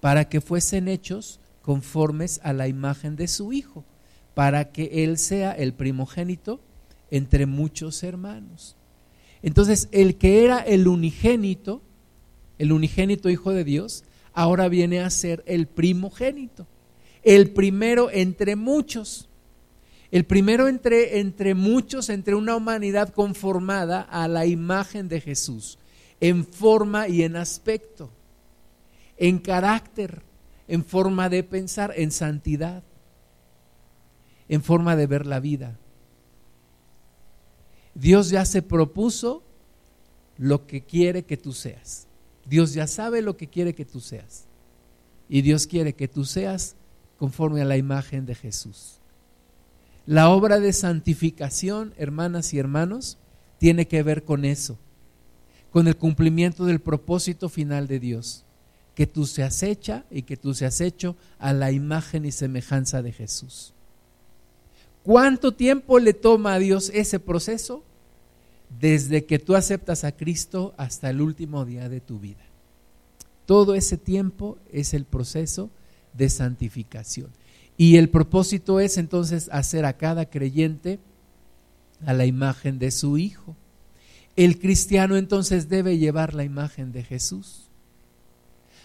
[0.00, 3.84] para que fuesen hechos conformes a la imagen de su Hijo,
[4.34, 6.60] para que Él sea el primogénito
[7.10, 8.76] entre muchos hermanos.
[9.42, 11.82] Entonces, el que era el unigénito,
[12.58, 16.66] el unigénito Hijo de Dios, ahora viene a ser el primogénito,
[17.22, 19.28] el primero entre muchos.
[20.12, 25.78] El primero entre, entre muchos, entre una humanidad conformada a la imagen de Jesús,
[26.20, 28.10] en forma y en aspecto,
[29.16, 30.22] en carácter,
[30.68, 32.82] en forma de pensar, en santidad,
[34.48, 35.78] en forma de ver la vida.
[37.94, 39.42] Dios ya se propuso
[40.36, 42.06] lo que quiere que tú seas.
[42.44, 44.44] Dios ya sabe lo que quiere que tú seas.
[45.28, 46.76] Y Dios quiere que tú seas
[47.18, 49.00] conforme a la imagen de Jesús.
[50.04, 53.18] La obra de santificación, hermanas y hermanos,
[53.58, 54.78] tiene que ver con eso,
[55.76, 58.46] con el cumplimiento del propósito final de Dios
[58.94, 63.12] que tú seas hecha y que tú seas hecho a la imagen y semejanza de
[63.12, 63.74] Jesús.
[65.02, 67.84] ¿Cuánto tiempo le toma a Dios ese proceso?
[68.80, 72.46] Desde que tú aceptas a Cristo hasta el último día de tu vida.
[73.44, 75.68] Todo ese tiempo es el proceso
[76.14, 77.28] de santificación.
[77.76, 81.00] Y el propósito es entonces hacer a cada creyente
[82.06, 83.54] a la imagen de su Hijo.
[84.36, 87.70] El cristiano entonces debe llevar la imagen de Jesús.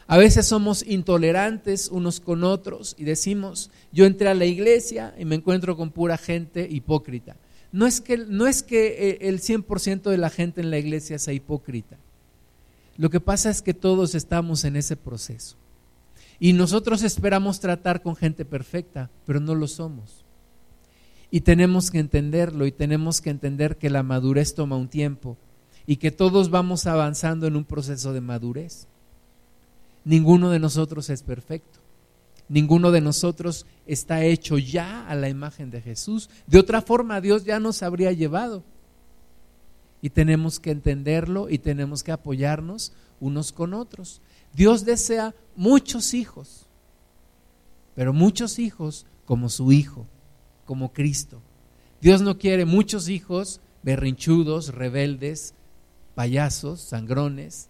[0.08, 5.26] A veces somos intolerantes unos con otros y decimos, yo entré a la iglesia y
[5.26, 7.38] me encuentro con pura gente hipócrita.
[7.72, 11.18] No es que, no es que eh, el 100% de la gente en la iglesia
[11.20, 11.98] sea hipócrita.
[12.98, 15.56] Lo que pasa es que todos estamos en ese proceso.
[16.40, 20.26] Y nosotros esperamos tratar con gente perfecta, pero no lo somos.
[21.32, 25.38] Y tenemos que entenderlo y tenemos que entender que la madurez toma un tiempo
[25.88, 28.86] y que todos vamos avanzando en un proceso de madurez.
[30.04, 31.80] Ninguno de nosotros es perfecto.
[32.50, 36.30] Ninguno de nosotros está hecho ya a la imagen de Jesús.
[36.48, 38.64] De otra forma, Dios ya nos habría llevado.
[40.02, 42.92] Y tenemos que entenderlo y tenemos que apoyarnos
[43.22, 44.20] unos con otros.
[44.54, 46.66] Dios desea muchos hijos,
[47.96, 50.08] pero muchos hijos como su Hijo,
[50.72, 51.42] como Cristo.
[52.00, 55.54] Dios no quiere muchos hijos berrinchudos, rebeldes,
[56.16, 57.68] payasos, sangrones,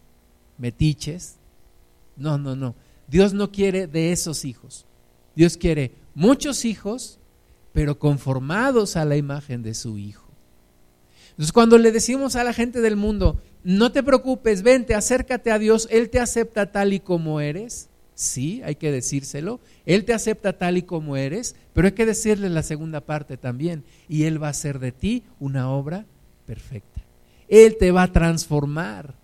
[0.59, 1.37] metiches.
[2.15, 2.75] No, no, no.
[3.07, 4.85] Dios no quiere de esos hijos.
[5.35, 7.17] Dios quiere muchos hijos,
[7.73, 10.27] pero conformados a la imagen de su Hijo.
[11.31, 15.57] Entonces cuando le decimos a la gente del mundo, no te preocupes, vente, acércate a
[15.57, 17.89] Dios, Él te acepta tal y como eres.
[18.15, 19.59] Sí, hay que decírselo.
[19.85, 23.83] Él te acepta tal y como eres, pero hay que decirle la segunda parte también.
[24.07, 26.05] Y Él va a hacer de ti una obra
[26.45, 27.01] perfecta.
[27.47, 29.15] Él te va a transformar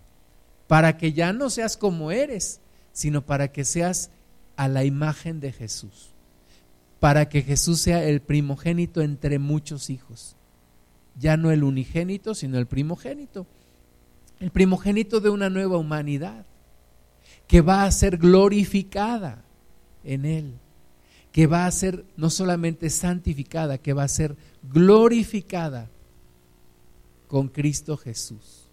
[0.68, 2.60] para que ya no seas como eres,
[2.92, 4.12] sino para que seas
[4.56, 6.10] a la imagen de Jesús,
[7.00, 10.36] para que Jesús sea el primogénito entre muchos hijos,
[11.18, 13.48] ya no el unigénito, sino el primogénito,
[14.40, 16.46] el primogénito de una nueva humanidad,
[17.48, 19.44] que va a ser glorificada
[20.04, 20.54] en Él,
[21.32, 24.36] que va a ser no solamente santificada, que va a ser
[24.72, 25.90] glorificada
[27.28, 28.68] con Cristo Jesús.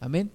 [0.00, 0.30] Amén.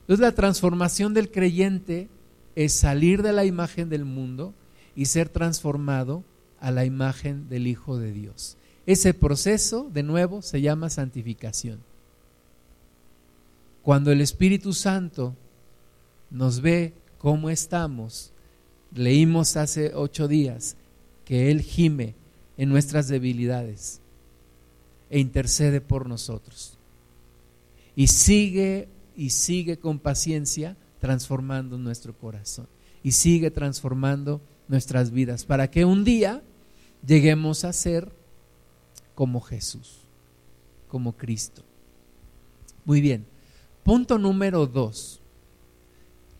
[0.00, 2.08] Entonces la transformación del creyente
[2.56, 4.54] es salir de la imagen del mundo
[4.96, 6.24] y ser transformado
[6.58, 8.56] a la imagen del Hijo de Dios.
[8.86, 11.80] Ese proceso, de nuevo, se llama santificación.
[13.82, 15.36] Cuando el Espíritu Santo
[16.30, 18.32] nos ve cómo estamos,
[18.94, 20.76] leímos hace ocho días
[21.24, 22.14] que Él gime
[22.56, 24.00] en nuestras debilidades
[25.10, 26.78] e intercede por nosotros.
[27.96, 32.68] Y sigue y sigue con paciencia transformando nuestro corazón
[33.02, 36.42] y sigue transformando nuestras vidas para que un día
[37.06, 38.12] lleguemos a ser
[39.14, 40.00] como Jesús,
[40.88, 41.62] como Cristo.
[42.84, 43.26] Muy bien,
[43.82, 45.19] punto número dos,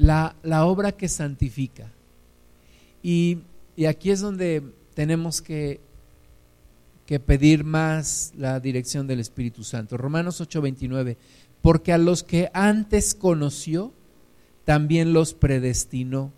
[0.00, 1.92] la, la obra que santifica.
[3.02, 3.40] Y,
[3.76, 4.62] y, aquí es donde
[4.94, 5.78] tenemos que,
[7.04, 9.98] que pedir más la dirección del Espíritu Santo.
[9.98, 11.16] Romanos 8:29,
[11.60, 13.92] porque a los que antes conoció,
[14.64, 16.32] también los predestinó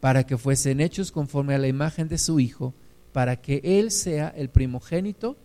[0.00, 2.74] para que fuesen hechos conforme a la imagen de su Hijo,
[3.12, 5.36] para que Él sea el primogénito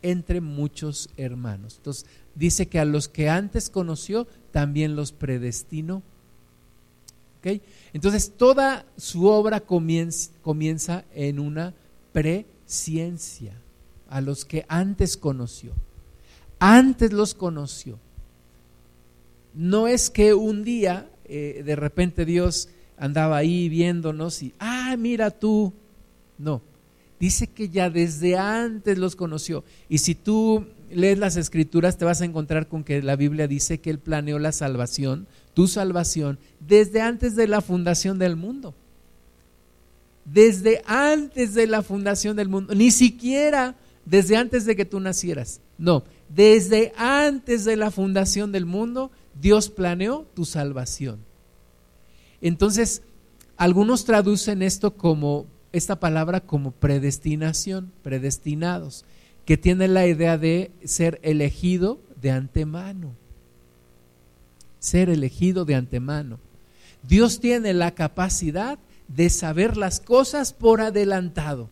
[0.00, 1.74] entre muchos hermanos.
[1.76, 6.02] Entonces, dice que a los que antes conoció, también los predestinó.
[7.92, 11.74] Entonces, toda su obra comienza, comienza en una
[12.12, 13.54] presciencia,
[14.08, 15.72] a los que antes conoció.
[16.58, 17.98] Antes los conoció.
[19.54, 25.30] No es que un día, eh, de repente Dios andaba ahí viéndonos y, ah, mira
[25.30, 25.72] tú.
[26.38, 26.62] No,
[27.18, 29.64] dice que ya desde antes los conoció.
[29.88, 33.80] Y si tú lees las escrituras, te vas a encontrar con que la Biblia dice
[33.80, 38.74] que Él planeó la salvación, tu salvación, desde antes de la fundación del mundo.
[40.24, 42.74] Desde antes de la fundación del mundo.
[42.74, 45.60] Ni siquiera desde antes de que tú nacieras.
[45.78, 49.10] No, desde antes de la fundación del mundo,
[49.40, 51.20] Dios planeó tu salvación.
[52.40, 53.02] Entonces,
[53.56, 59.04] algunos traducen esto como, esta palabra como predestinación, predestinados,
[59.44, 63.16] que tiene la idea de ser elegido de antemano.
[64.82, 66.40] Ser elegido de antemano.
[67.04, 71.70] Dios tiene la capacidad de saber las cosas por adelantado.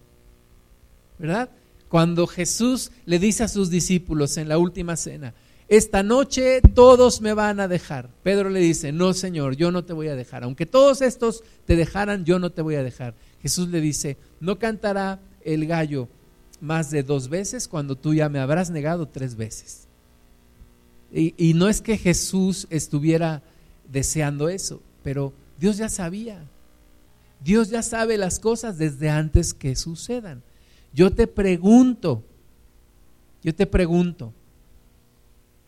[1.18, 1.51] ¿Verdad?
[1.88, 5.35] Cuando Jesús le dice a sus discípulos en la última cena,
[5.66, 8.11] esta noche todos me van a dejar.
[8.23, 10.44] Pedro le dice, no Señor, yo no te voy a dejar.
[10.44, 13.14] Aunque todos estos te dejaran, yo no te voy a dejar.
[13.42, 16.09] Jesús le dice, no cantará el gallo
[16.61, 19.88] más de dos veces cuando tú ya me habrás negado tres veces.
[21.12, 23.42] Y, no es que Jesús estuviera
[23.90, 26.44] deseando eso, pero Dios ya sabía.
[27.42, 30.42] Dios ya sabe las cosas desde antes que sucedan.
[30.92, 32.23] Yo te pregunto,
[33.42, 34.33] yo te pregunto,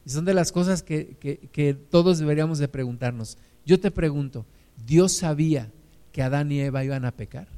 [0.05, 3.39] y son de las cosas que, todos deberíamos de preguntarnos.
[3.65, 4.45] Yo te pregunto,
[4.87, 5.71] ¿Dios sabía
[6.13, 7.49] que Adán y Eva iban a pecar?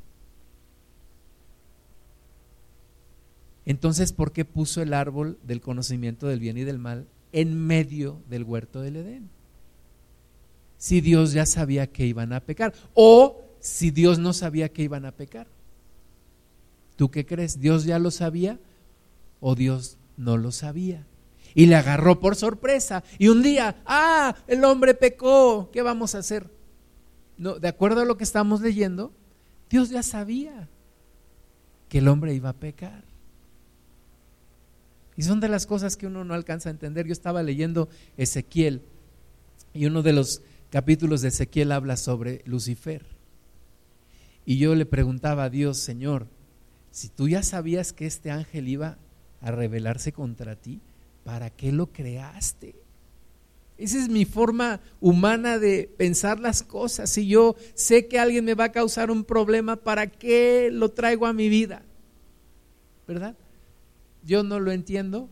[3.67, 8.23] Entonces, ¿por qué puso el árbol del conocimiento del bien y del mal en medio
[8.29, 9.29] del huerto del Edén?
[10.79, 12.73] Si Dios ya sabía que iban a pecar.
[12.95, 15.47] O si Dios no sabía que iban a pecar.
[16.97, 17.61] ¿Tú qué crees?
[17.61, 18.59] ¿Dios ya lo sabía
[19.41, 21.07] o Dios no lo sabía?
[21.55, 23.05] y le agarró por sorpresa.
[23.19, 26.51] Y un día, ah, el hombre pecó, ¿qué vamos a hacer?
[27.39, 29.13] No, de acuerdo a lo que estamos leyendo,
[29.71, 30.69] Dios ya sabía
[31.89, 33.05] que el hombre iba a pecar.
[35.17, 37.07] Y son de las cosas que uno no alcanza a entender.
[37.07, 38.83] Yo estaba leyendo Ezequiel
[39.73, 43.07] y uno de los capítulos de Ezequiel habla sobre Lucifer.
[44.45, 46.27] Y yo le preguntaba a Dios, Señor,
[46.91, 48.99] si tú ya sabías que este ángel iba
[49.41, 50.81] a rebelarse contra ti,
[51.25, 52.77] ¿para qué lo creaste?
[53.77, 57.11] Esa es mi forma humana de pensar las cosas.
[57.11, 61.27] Si yo sé que alguien me va a causar un problema, ¿para qué lo traigo
[61.27, 61.83] a mi vida?
[63.09, 63.35] ¿Verdad?
[64.25, 65.29] Yo no lo entiendo.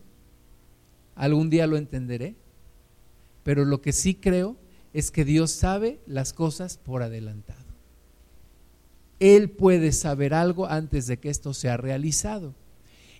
[1.15, 2.35] Algún día lo entenderé.
[3.43, 4.55] Pero lo que sí creo
[4.93, 7.59] es que Dios sabe las cosas por adelantado.
[9.19, 12.53] Él puede saber algo antes de que esto sea realizado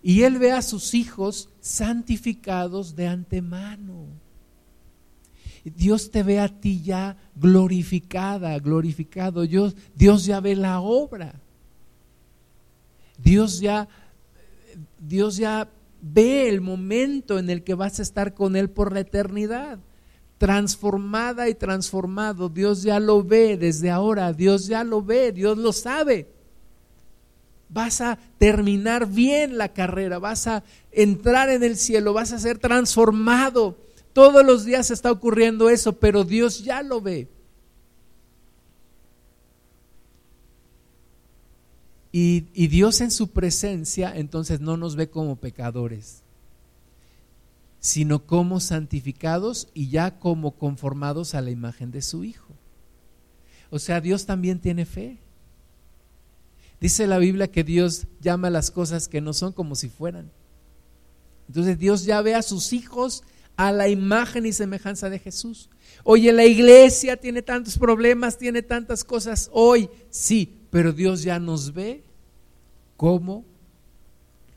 [0.04, 4.06] y Él ve a sus hijos santificados de antemano.
[5.64, 9.48] Dios te ve a ti ya glorificada, glorificado.
[9.48, 11.34] Dios, Dios ya ve la obra.
[13.18, 13.88] Dios ya,
[15.00, 15.70] Dios ya
[16.02, 19.80] ve el momento en el que vas a estar con Él por la eternidad.
[20.38, 22.50] Transformada y transformado.
[22.50, 24.34] Dios ya lo ve desde ahora.
[24.34, 25.32] Dios ya lo ve.
[25.32, 26.28] Dios lo sabe
[27.74, 32.60] vas a terminar bien la carrera, vas a entrar en el cielo, vas a ser
[32.60, 33.78] transformado.
[34.14, 37.28] Todos los días está ocurriendo eso, pero Dios ya lo ve.
[42.16, 46.22] Y, Dios en su presencia entonces no nos ve como pecadores,
[47.80, 52.54] sino como santificados y ya como conformados a la imagen de su Hijo.
[53.72, 55.18] O sea, Dios también tiene fe.
[56.80, 60.30] Dice la Biblia que Dios llama las cosas que no son como si fueran.
[61.48, 63.24] Entonces Dios ya ve a sus hijos
[63.56, 65.68] a la imagen y semejanza de Jesús.
[66.04, 71.72] Oye, la iglesia tiene tantos problemas, tiene tantas cosas hoy, sí, pero Dios ya nos
[71.72, 72.04] ve
[72.98, 73.46] como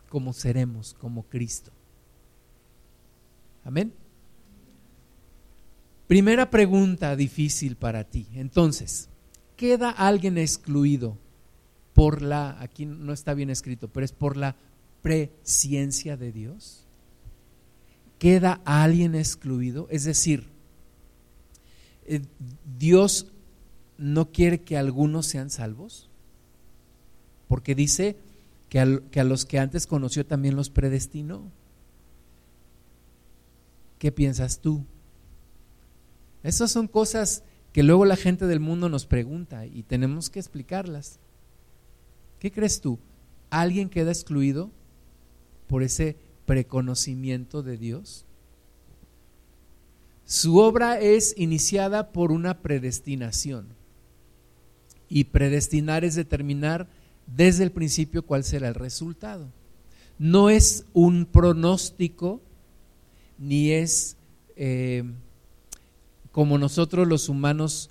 [0.08, 1.70] como seremos, como Cristo.
[3.64, 3.92] Amén.
[6.06, 8.26] Primera pregunta difícil para ti.
[8.32, 9.10] Entonces,
[9.56, 11.18] ¿queda alguien excluido
[11.92, 14.56] por la, aquí no está bien escrito, pero es por la
[15.02, 16.86] presciencia de Dios?
[18.18, 19.86] ¿Queda alguien excluido?
[19.90, 20.46] Es decir,
[22.06, 22.22] eh,
[22.78, 23.26] Dios
[23.98, 26.10] no quiere que algunos sean salvos,
[27.48, 28.16] porque dice
[28.68, 31.50] que a, los que antes conoció también los predestinó.
[33.98, 34.84] ¿Qué piensas tú?
[36.42, 37.42] Esas son cosas
[37.72, 41.18] que luego la gente del mundo nos pregunta y tenemos que explicarlas.
[42.38, 42.98] ¿Qué crees tú?
[43.50, 44.70] ¿Alguien queda excluido
[45.66, 48.26] por ese preconocimiento de Dios?
[50.24, 53.75] Su obra es iniciada por una predestinación.
[55.08, 56.88] Y predestinar es determinar
[57.26, 59.48] desde el principio cuál será el resultado.
[60.18, 62.40] No es un pronóstico,
[63.38, 64.16] ni es
[64.56, 65.04] eh,
[66.32, 67.90] como nosotros los humanos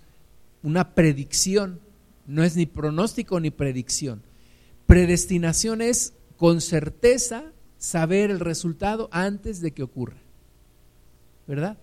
[0.64, 1.80] una predicción.
[2.28, 4.24] No es ni pronóstico ni predicción.
[4.88, 10.18] Predestinación es con certeza saber el resultado antes de que ocurra.
[11.48, 11.78] ¿Verdad?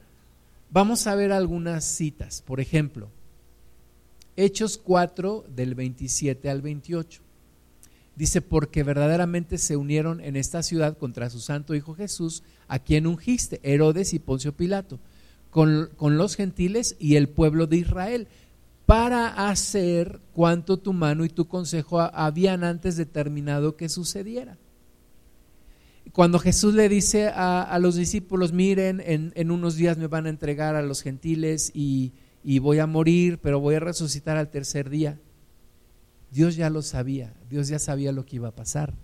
[0.71, 2.43] Vamos a ver algunas citas.
[2.43, 3.09] Por ejemplo,
[4.37, 7.23] Hechos 4 del 27 al 28.
[8.15, 13.07] Dice, porque verdaderamente se unieron en esta ciudad contra su santo Hijo Jesús, a quien
[13.07, 15.01] ungiste, Herodes y Poncio Pilato,
[15.51, 18.29] con, con los gentiles y el pueblo de Israel,
[18.85, 24.59] para hacer cuanto tu mano y tu consejo habían antes determinado que sucediera.
[26.13, 30.75] Cuando Jesús le dice a, los discípulos, miren, en, unos días me van a entregar
[30.75, 32.13] a los gentiles y,
[32.45, 35.19] y voy a morir, pero voy a resucitar al tercer día.
[36.31, 38.95] Dios ya lo sabía, Dios ya sabía lo que iba a pasar.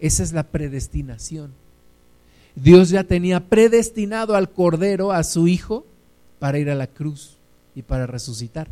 [0.00, 1.52] Esa es la predestinación.
[2.56, 5.86] Dios ya tenía predestinado al Cordero, a su Hijo,
[6.38, 7.38] para ir a la cruz
[7.74, 8.68] y para resucitar.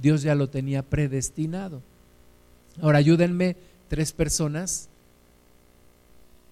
[0.00, 1.82] Dios ya lo tenía predestinado.
[2.80, 3.56] Ahora ayúdenme
[3.88, 4.88] tres personas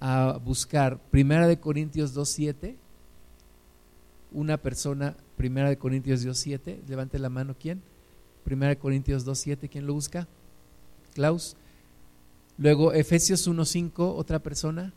[0.00, 2.74] a buscar Primera de Corintios 2.7.
[4.32, 6.78] Una persona, Primera de Corintios 2.7.
[6.88, 7.82] Levante la mano, ¿quién?
[8.44, 10.28] Primera de Corintios 2.7, ¿quién lo busca?
[11.14, 11.56] Klaus.
[12.56, 14.92] Luego Efesios 1.5, otra persona.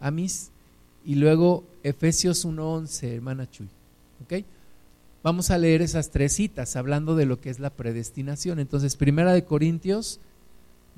[0.00, 0.50] Amis.
[1.04, 3.68] Y luego Efesios 1.11, hermana Chuy.
[5.22, 8.60] Vamos a leer esas tres citas hablando de lo que es la predestinación.
[8.60, 10.20] Entonces, Primera de Corintios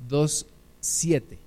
[0.07, 1.37] 2.7.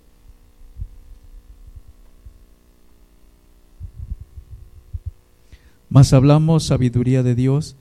[5.93, 7.77] Mas hablamos sabiduría de Dios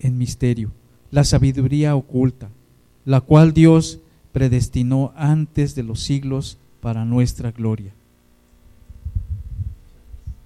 [0.00, 0.72] en misterio,
[1.10, 2.48] la sabiduría oculta,
[3.04, 4.00] la cual Dios
[4.32, 7.92] predestinó antes de los siglos para nuestra gloria.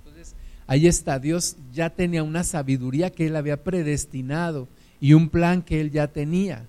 [0.04, 0.34] Entonces,
[0.66, 4.66] ahí está, Dios ya tenía una sabiduría que Él había predestinado
[5.00, 6.66] y un plan que Él ya tenía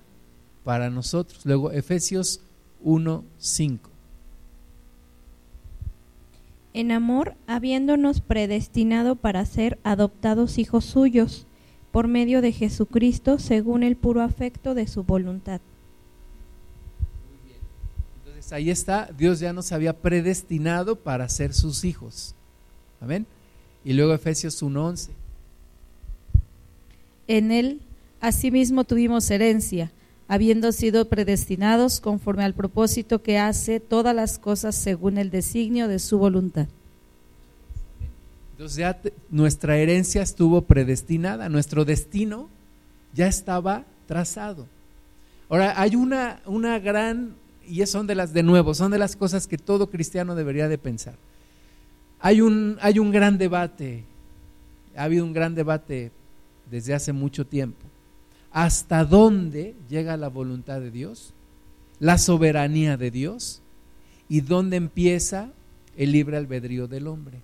[0.62, 1.44] para nosotros.
[1.44, 2.40] Luego, Efesios
[2.84, 3.87] 1, 5
[6.78, 11.44] en amor, habiéndonos predestinado para ser adoptados hijos suyos,
[11.90, 15.60] por medio de Jesucristo, según el puro afecto de su voluntad.
[17.28, 17.58] Muy bien.
[18.24, 22.36] Entonces ahí está, Dios ya nos había predestinado para ser sus hijos.
[23.00, 23.26] Amén.
[23.84, 25.10] Y luego Efesios 1:11.
[27.26, 27.80] En él
[28.20, 29.90] asimismo tuvimos herencia
[30.28, 35.98] habiendo sido predestinados conforme al propósito que hace todas las cosas según el designio de
[35.98, 36.68] su voluntad.
[38.52, 39.00] Entonces ya
[39.30, 42.50] nuestra herencia estuvo predestinada, nuestro destino
[43.14, 44.66] ya estaba trazado.
[45.48, 47.34] Ahora, hay una, una gran,
[47.66, 50.76] y son de las de nuevo, son de las cosas que todo cristiano debería de
[50.76, 51.14] pensar.
[52.20, 54.04] Hay un, hay un gran debate,
[54.94, 56.10] ha habido un gran debate
[56.70, 57.86] desde hace mucho tiempo
[58.52, 61.34] hasta dónde llega la voluntad de Dios,
[62.00, 63.62] la soberanía de Dios
[64.28, 65.50] y dónde empieza
[65.96, 67.40] el libre albedrío del hombre.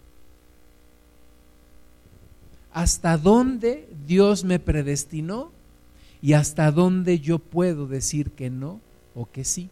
[2.72, 5.52] Hasta dónde Dios me predestinó
[6.20, 8.80] y hasta dónde yo puedo decir que no
[9.14, 9.68] o que sí.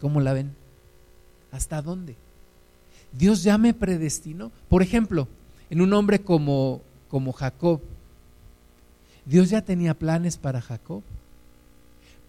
[0.00, 0.54] ¿Cómo la ven?
[1.50, 2.16] ¿Hasta dónde?
[3.12, 4.52] Dios ya me predestinó.
[4.68, 5.26] Por ejemplo,
[5.70, 7.80] en un hombre como, como Jacob,
[9.26, 11.02] Dios ya tenía planes para Jacob.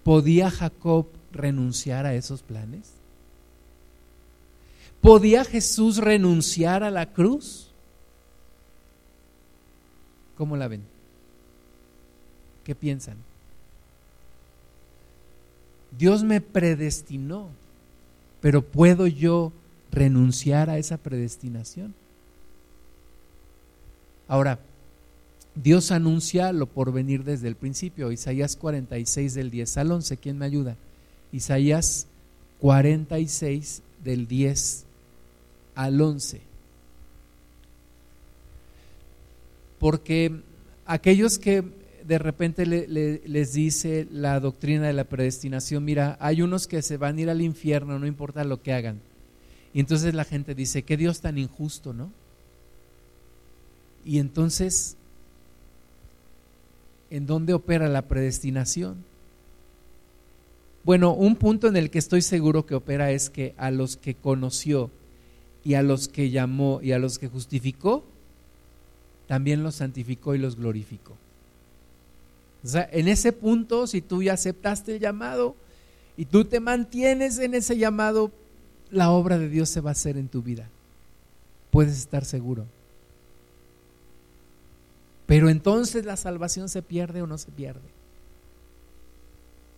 [0.03, 2.91] ¿Podía Jacob renunciar a esos planes?
[5.01, 7.69] ¿Podía Jesús renunciar a la cruz?
[10.37, 10.81] ¿Cómo la ven?
[12.63, 13.17] ¿Qué piensan?
[15.97, 17.49] Dios me predestinó,
[18.41, 19.51] pero ¿puedo yo
[19.91, 21.93] renunciar a esa predestinación?
[24.27, 24.59] Ahora,
[25.61, 28.11] Dios anuncia lo por venir desde el principio.
[28.11, 30.17] Isaías 46 del 10 al 11.
[30.17, 30.75] ¿Quién me ayuda?
[31.31, 32.07] Isaías
[32.59, 34.85] 46 del 10
[35.75, 36.41] al 11.
[39.79, 40.31] Porque
[40.85, 41.63] aquellos que
[42.05, 47.17] de repente les dice la doctrina de la predestinación, mira, hay unos que se van
[47.17, 48.99] a ir al infierno, no importa lo que hagan.
[49.73, 52.11] Y entonces la gente dice, qué Dios tan injusto, ¿no?
[54.05, 54.95] Y entonces,
[57.09, 59.03] ¿en dónde opera la predestinación?
[60.83, 64.15] Bueno, un punto en el que estoy seguro que opera es que a los que
[64.15, 64.89] conoció
[65.65, 68.05] y a los que llamó y a los que justificó,
[69.27, 71.13] también los santificó y los glorificó.
[72.63, 75.55] O sea, en ese punto, si tú ya aceptaste el llamado
[76.15, 78.31] y tú te mantienes en ese llamado,
[78.89, 80.69] la obra de Dios se va a hacer en tu vida.
[81.69, 82.65] Puedes estar seguro.
[85.27, 87.81] Pero entonces la salvación se pierde o no se pierde.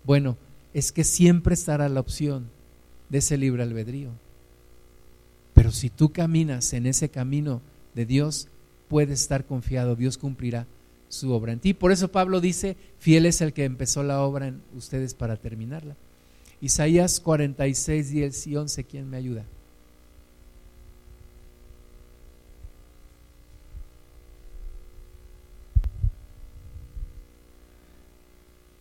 [0.05, 0.37] Bueno,
[0.73, 2.47] es que siempre estará la opción
[3.09, 4.11] de ese libre albedrío.
[5.53, 7.61] Pero si tú caminas en ese camino
[7.95, 8.47] de Dios,
[8.87, 10.67] puedes estar confiado, Dios cumplirá
[11.09, 11.73] su obra en ti.
[11.73, 15.95] Por eso Pablo dice, fiel es el que empezó la obra en ustedes para terminarla.
[16.61, 19.43] Isaías 46, 10 y 11, ¿quién me ayuda?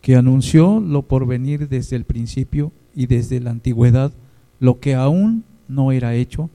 [0.09, 4.11] Que anunció lo por venir desde el principio y desde la antigüedad,
[4.59, 6.49] lo que aún no era hecho,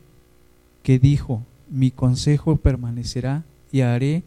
[0.82, 1.40] que dijo,
[1.70, 4.24] mi consejo permanecerá y haré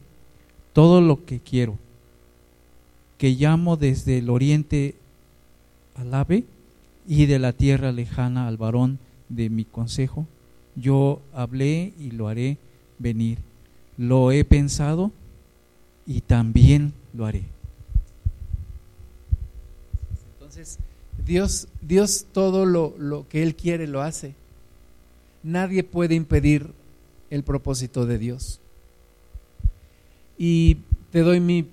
[0.71, 1.77] todo lo que quiero,
[3.17, 4.95] que llamo desde el oriente
[5.95, 6.45] al ave
[7.05, 8.97] y de la tierra lejana al varón
[9.27, 10.25] de mi consejo,
[10.77, 12.55] yo hablé y lo haré
[12.97, 13.39] venir.
[13.97, 15.11] Lo he pensado
[16.05, 17.57] y también lo haré.
[20.57, 20.79] Entonces,
[21.25, 24.33] Dios, Dios todo lo, lo que Él quiere lo hace.
[25.43, 26.71] Nadie puede impedir
[27.29, 28.59] el propósito de Dios.
[30.37, 30.77] Y
[31.11, 31.67] te doy mi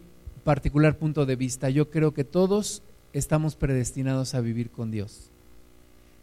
[0.45, 1.71] particular punto de vista.
[1.71, 2.83] Yo creo que todos
[3.13, 5.31] estamos predestinados a vivir con Dios.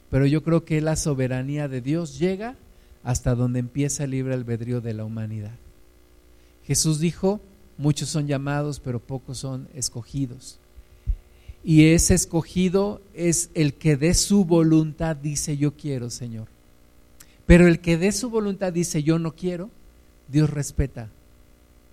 [0.10, 2.56] Pero yo creo que la soberanía de Dios llega
[3.04, 5.56] hasta donde empieza el libre albedrío de la humanidad.
[6.66, 7.40] Jesús dijo,
[7.78, 10.60] muchos son llamados, pero pocos son escogidos.
[11.64, 16.48] Y ese escogido es el que de su voluntad dice, yo quiero, Señor.
[17.46, 19.70] Pero el que de su voluntad dice yo no quiero,
[20.28, 21.10] Dios respeta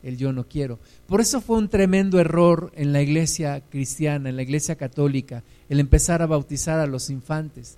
[0.03, 0.79] el yo no quiero.
[1.07, 5.81] Por eso fue un tremendo error en la iglesia cristiana, en la iglesia católica, el
[5.81, 7.77] empezar a bautizar a los infantes.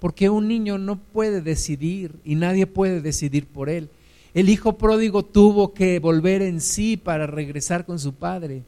[0.00, 3.88] Porque un niño no puede decidir y nadie puede decidir por él.
[4.34, 8.62] El hijo pródigo tuvo que volver en sí para regresar con su padre.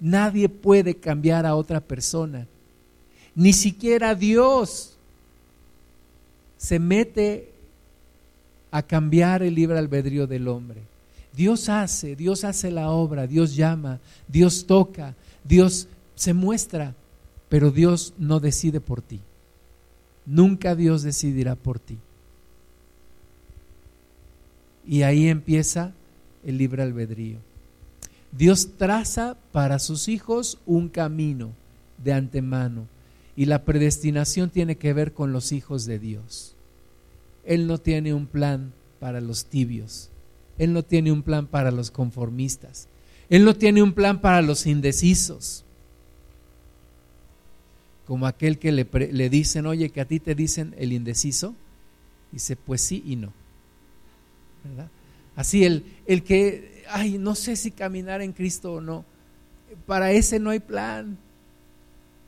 [0.00, 2.46] Nadie puede cambiar a otra persona.
[3.34, 4.96] Ni siquiera Dios
[6.56, 7.50] se mete
[8.70, 10.80] a cambiar el libre albedrío del hombre.
[11.32, 16.94] Dios hace, Dios hace la obra, Dios llama, Dios toca, Dios se muestra,
[17.48, 19.20] pero Dios no decide por ti.
[20.26, 21.98] Nunca Dios decidirá por ti.
[24.86, 25.92] Y ahí empieza
[26.44, 27.38] el libre albedrío.
[28.32, 31.52] Dios traza para sus hijos un camino
[32.02, 32.86] de antemano
[33.36, 36.54] y la predestinación tiene que ver con los hijos de Dios.
[37.44, 40.10] Él no tiene un plan para los tibios.
[40.58, 42.86] Él no tiene un plan para los conformistas.
[43.30, 45.64] Él no tiene un plan para los indecisos.
[48.06, 51.54] Como aquel que le, le dicen, oye, que a ti te dicen el indeciso.
[52.32, 53.32] Dice, pues sí y no.
[55.36, 59.04] Así el, el que, ay, no sé si caminar en Cristo o no.
[59.86, 61.18] Para ese no hay plan.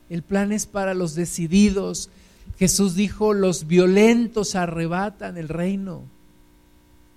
[0.09, 2.09] El plan es para los decididos.
[2.57, 6.03] Jesús dijo, los violentos arrebatan el reino,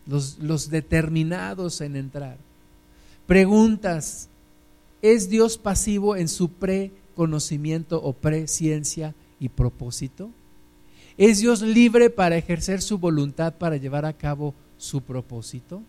[0.06, 2.38] los, los determinados en entrar.
[3.26, 4.28] Preguntas,
[5.02, 10.30] ¿es Dios pasivo en su preconocimiento o presciencia y propósito?
[11.18, 15.82] ¿Es Dios libre para ejercer su voluntad para llevar a cabo su propósito?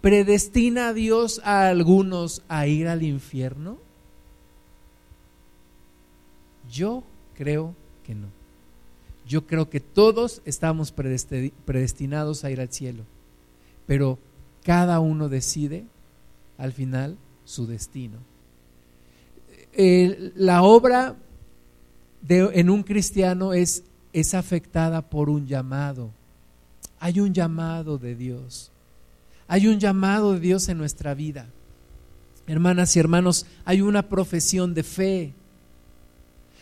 [0.00, 3.78] ¿Predestina a Dios a algunos a ir al infierno?
[6.70, 7.02] Yo
[7.34, 7.74] creo
[8.04, 8.28] que no.
[9.26, 13.02] Yo creo que todos estamos predestinados a ir al cielo,
[13.86, 14.18] pero
[14.62, 15.84] cada uno decide
[16.58, 18.18] al final su destino.
[19.76, 21.16] la obra
[22.22, 23.82] de, en un cristiano es,
[24.12, 26.10] es afectada por un llamado.
[27.00, 28.70] Hay un llamado de Dios.
[29.48, 31.46] Hay un llamado de Dios en nuestra vida.
[32.46, 35.34] Hermanas y hermanos, hay una profesión de fe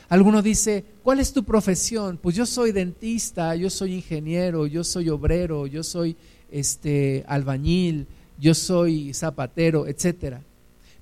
[0.09, 2.19] Alguno dice, ¿cuál es tu profesión?
[2.21, 6.17] Pues yo soy dentista, yo soy ingeniero, yo soy obrero, yo soy
[6.51, 8.07] este albañil,
[8.39, 10.43] yo soy zapatero, etcétera.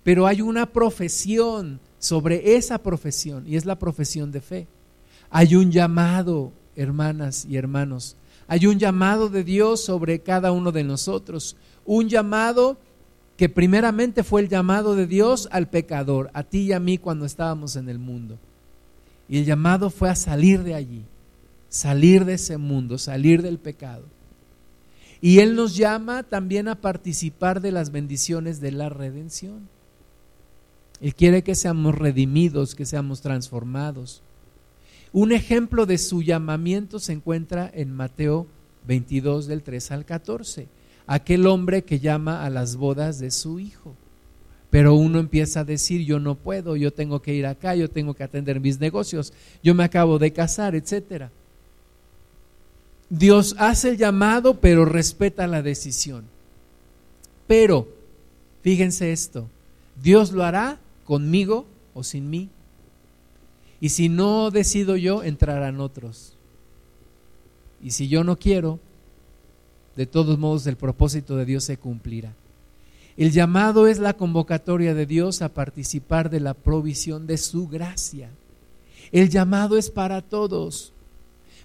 [0.04, 4.66] Pero hay una profesión sobre esa profesión y es la profesión de fe.
[5.30, 8.16] Hay un llamado, hermanas y hermanos.
[8.46, 11.56] Hay un llamado de Dios sobre cada uno de nosotros.
[11.84, 12.78] Un llamado
[13.36, 17.24] que primeramente fue el llamado de Dios al pecador, a ti y a mí cuando
[17.24, 18.38] estábamos en el mundo.
[19.28, 21.04] Y el llamado fue a salir de allí,
[21.68, 24.04] salir de ese mundo, salir del pecado.
[25.20, 29.68] Y Él nos llama también a participar de las bendiciones de la redención.
[31.00, 34.22] Él quiere que seamos redimidos, que seamos transformados.
[35.12, 38.46] Un ejemplo de su llamamiento se encuentra en Mateo
[38.86, 40.68] 22 del 3 al 14.
[41.07, 43.94] Aquel hombre que llama a las bodas de su hijo.
[44.70, 48.14] Pero uno empieza a decir, yo no puedo, yo tengo que ir acá, yo tengo
[48.14, 49.32] que atender mis negocios,
[49.62, 51.30] yo me acabo de casar, etcétera.
[53.11, 56.24] Dios hace el llamado, pero respeta la decisión.
[57.46, 57.86] Pero,
[58.62, 59.46] fíjense esto,
[60.03, 62.48] Dios lo hará conmigo o sin mí.
[63.78, 66.32] Y si no decido yo, entrarán otros.
[67.82, 68.78] Y si yo no quiero,
[69.97, 72.32] de todos modos el propósito de Dios se cumplirá.
[73.16, 78.30] El llamado es la convocatoria de Dios a participar de la provisión de su gracia.
[79.11, 80.93] El llamado es para todos.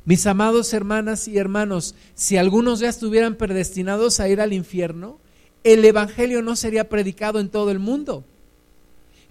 [0.03, 5.17] Mis amados hermanas y hermanos, si algunos ya estuvieran predestinados a ir al infierno,
[5.63, 8.23] el Evangelio no sería predicado en todo el mundo.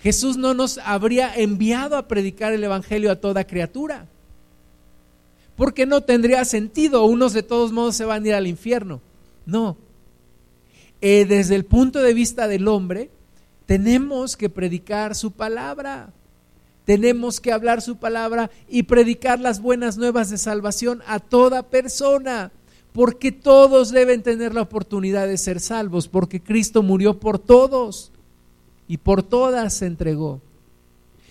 [0.01, 4.07] Jesús no nos habría enviado a predicar el Evangelio a toda criatura.
[5.57, 9.01] Porque no tendría sentido, unos de todos modos se van a ir al infierno.
[9.47, 9.77] No.
[11.01, 13.11] Eh, desde el punto de vista del hombre,
[13.65, 16.11] tenemos que predicar su palabra.
[16.85, 22.53] Tenemos que hablar su palabra y predicar las buenas nuevas de salvación a toda persona,
[22.93, 28.13] porque todos deben tener la oportunidad de ser salvos, porque Cristo murió por todos
[28.87, 30.41] y por todas se entregó.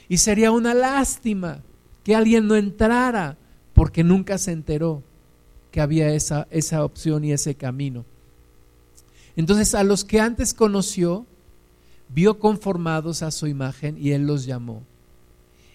[0.10, 1.62] Y sería una lástima
[2.04, 3.38] que alguien no entrara
[3.76, 5.04] porque nunca se enteró
[5.70, 8.06] que había esa, esa opción y ese camino.
[9.36, 11.28] Entonces a los que antes conoció,
[12.10, 14.82] vio conformados a su imagen y él los llamó.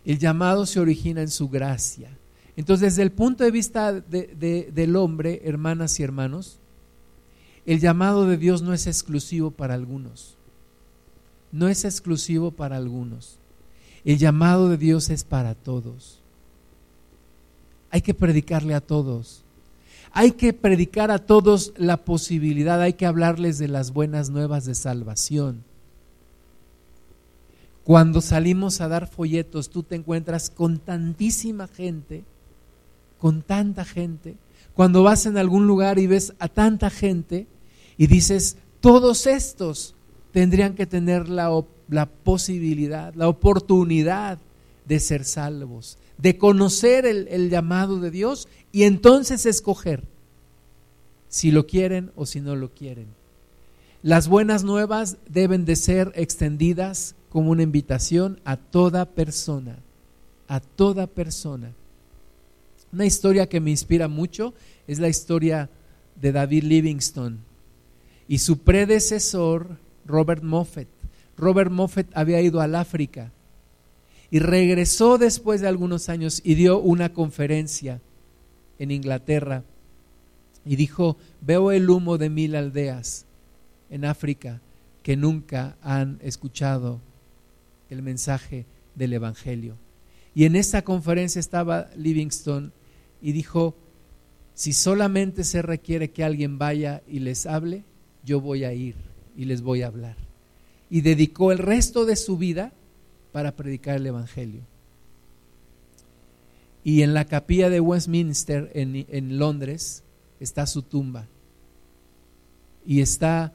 [0.05, 2.11] El llamado se origina en su gracia.
[2.57, 6.59] Entonces desde el punto de vista del hombre, hermanas y hermanos,
[7.67, 10.37] el llamado de Dios no es exclusivo para algunos
[11.53, 13.39] no es exclusivo para algunos.
[14.05, 16.20] El llamado de Dios es para todos.
[17.91, 19.45] Hay que predicarle a todos.
[20.13, 24.75] Hay que predicar a todos la posibilidad, hay que hablarles de las buenas nuevas de
[24.75, 25.63] salvación.
[27.85, 32.25] Cuando salimos a dar folletos, tú te encuentras con tantísima gente,
[33.19, 34.37] con tanta gente.
[34.75, 37.47] Cuando vas en algún lugar y ves a tanta gente
[37.97, 39.95] y dices, todos estos
[40.33, 41.51] tendrían que tener la,
[41.89, 44.39] la posibilidad, la oportunidad
[44.91, 50.03] de ser salvos, de conocer el, el, llamado de Dios y entonces escoger
[51.29, 53.07] si lo quieren o si no lo quieren.
[54.03, 59.79] Las buenas nuevas deben de ser extendidas como una invitación a toda persona,
[60.49, 61.71] a toda persona.
[62.93, 64.55] Una historia que me inspira mucho
[64.89, 65.71] es la historia
[66.21, 67.37] de David Livingstone
[68.27, 70.89] y su predecesor Robert Moffett.
[71.37, 73.31] Robert Moffett había ido al África
[74.31, 78.01] y regresó después de algunos años y dio una conferencia
[78.79, 79.65] en Inglaterra
[80.65, 83.27] y dijo, veo el humo de mil aldeas
[83.91, 84.61] en África
[85.03, 87.01] que nunca han escuchado
[87.89, 89.77] el mensaje del Evangelio.
[90.35, 92.71] Y en esa conferencia estaba Livingstone
[93.21, 93.75] y dijo,
[94.55, 97.85] si solamente se requiere que alguien vaya y les hable,
[98.25, 98.95] yo voy a ir
[99.37, 100.17] y les voy a hablar.
[100.89, 102.73] Y dedicó el resto de su vida
[103.33, 104.63] para predicar el Evangelio.
[106.83, 110.03] Y en la capilla de Westminster, en, Londres,
[110.41, 111.27] está su tumba.
[112.87, 113.53] Y está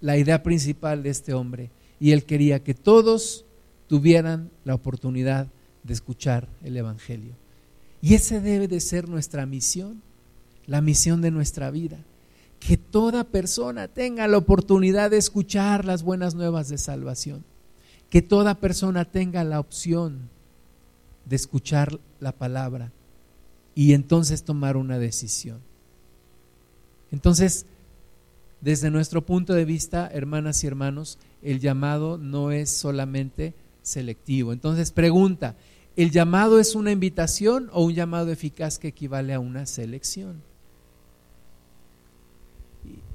[0.00, 1.70] la idea principal de este hombre.
[2.00, 3.44] Y él quería que todos
[3.86, 5.48] tuvieran la oportunidad
[5.82, 7.34] de escuchar el Evangelio.
[8.00, 10.02] Y ese debe de ser nuestra misión,
[10.66, 11.98] la misión de nuestra vida
[12.66, 17.44] que toda persona tenga la oportunidad de escuchar las buenas nuevas de salvación,
[18.12, 20.28] que toda persona tenga la opción
[21.24, 22.92] de escuchar la palabra
[23.74, 25.60] y entonces tomar una decisión.
[27.10, 27.64] Entonces,
[28.60, 34.52] desde nuestro punto de vista, hermanas y hermanos, el llamado no es solamente selectivo.
[34.52, 35.56] Entonces, pregunta,
[35.94, 40.42] ¿El llamado es una invitación o un llamado eficaz que equivale a una selección?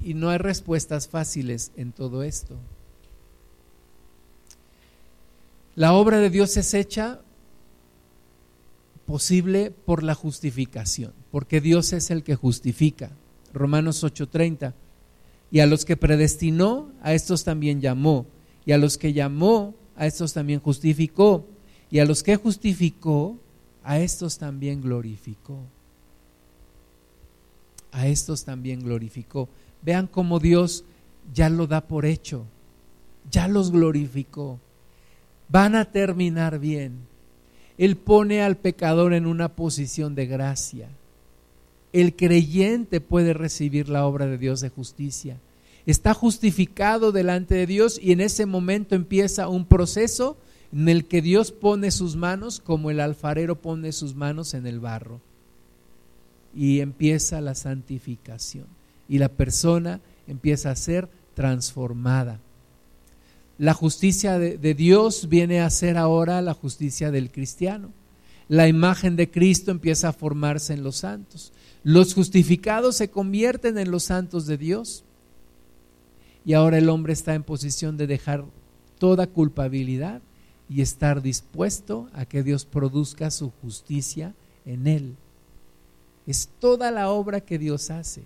[0.00, 2.56] Y, no hay respuestas fáciles en todo esto.
[5.78, 7.20] La obra de Dios es hecha
[9.06, 13.12] posible por la justificación, porque Dios es el que justifica.
[13.54, 14.74] Romanos 8:30.
[15.52, 18.26] Y a los que predestinó, a estos también llamó.
[18.66, 21.46] Y a los que llamó, a estos también justificó.
[21.92, 23.38] Y a los que justificó,
[23.84, 25.60] a estos también glorificó.
[27.92, 29.48] A estos también glorificó.
[29.82, 30.82] Vean cómo Dios
[31.32, 32.46] ya lo da por hecho.
[33.30, 34.58] Ya los glorificó.
[35.48, 37.06] Van a terminar bien.
[37.76, 40.88] Él pone al pecador en una posición de gracia
[41.92, 45.38] el creyente puede recibir la obra de Dios de justicia.
[45.86, 50.36] Está justificado delante de Dios y en ese momento empieza un proceso
[50.70, 54.80] en el que Dios pone sus manos como el alfarero pone sus manos en el
[54.80, 55.20] barro.
[56.54, 58.66] Y empieza la santificación.
[59.08, 62.38] Y la persona empieza a ser transformada.
[63.58, 67.90] La justicia de, Dios viene a ser ahora la justicia del cristiano.
[68.48, 71.52] La imagen de Cristo empieza a formarse en los santos.
[71.82, 75.02] Los justificados se convierten en los santos de Dios.
[76.44, 78.44] Y ahora el hombre está en posición de dejar
[78.98, 80.22] toda culpabilidad
[80.70, 84.34] y estar dispuesto a que Dios produzca su justicia
[84.66, 85.16] en él.
[86.28, 88.22] Es toda la obra que Dios hace.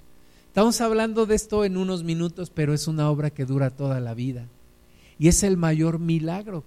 [0.48, 4.12] Estamos hablando de esto en unos minutos, pero es una obra que dura toda la
[4.12, 4.46] vida.
[5.18, 6.64] Y es el mayor milagro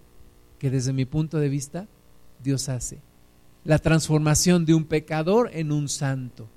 [0.60, 1.88] que desde mi punto de vista
[2.44, 3.00] Dios hace.
[3.64, 6.48] La transformación de un pecador en un santo.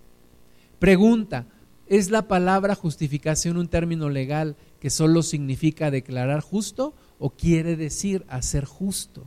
[0.78, 1.47] Pregunta,
[1.86, 8.24] ¿es la palabra justificación un término legal que solo significa declarar justo o quiere decir
[8.28, 9.26] hacer justo?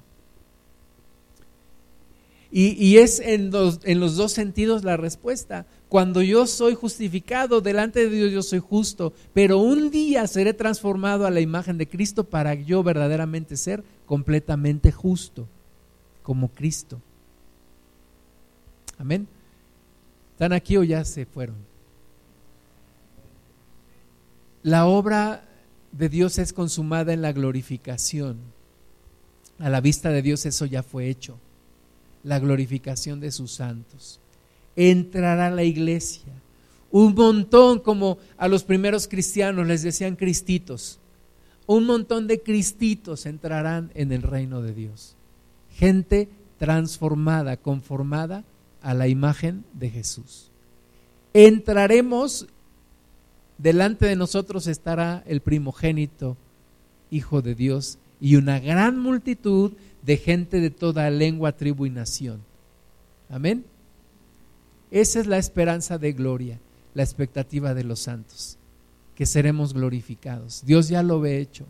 [2.54, 5.66] Y, es en los, en los dos sentidos la respuesta.
[5.88, 11.26] Cuando yo soy justificado, delante de Dios yo soy justo, pero un día seré transformado
[11.26, 15.48] a la imagen de Cristo para yo verdaderamente ser completamente justo,
[16.24, 17.02] como Cristo.
[18.98, 19.30] Amén.
[20.34, 21.56] ¿Están aquí o ya se fueron?
[24.62, 25.48] La obra
[25.94, 28.40] de Dios es consumada en la glorificación.
[29.58, 31.40] A la vista de Dios eso ya fue hecho.
[32.24, 34.20] La glorificación de sus santos.
[34.76, 36.34] Entrará la iglesia.
[36.92, 41.00] Un montón como a los primeros cristianos les decían cristitos.
[41.66, 45.16] Un montón de cristitos entrarán en el reino de Dios.
[45.70, 48.44] Gente transformada, conformada
[48.82, 50.52] a la imagen de Jesús.
[51.34, 52.48] Entraremos,
[53.58, 56.38] delante de nosotros estará el primogénito,
[57.10, 59.74] Hijo de Dios, y una gran multitud
[60.04, 62.42] de gente de toda lengua, tribu y nación.
[63.30, 63.66] Amén.
[64.90, 66.60] Esa es la esperanza de gloria,
[66.94, 68.58] la expectativa de los santos,
[69.16, 70.64] que seremos glorificados.
[70.66, 71.66] Dios ya lo ve hecho.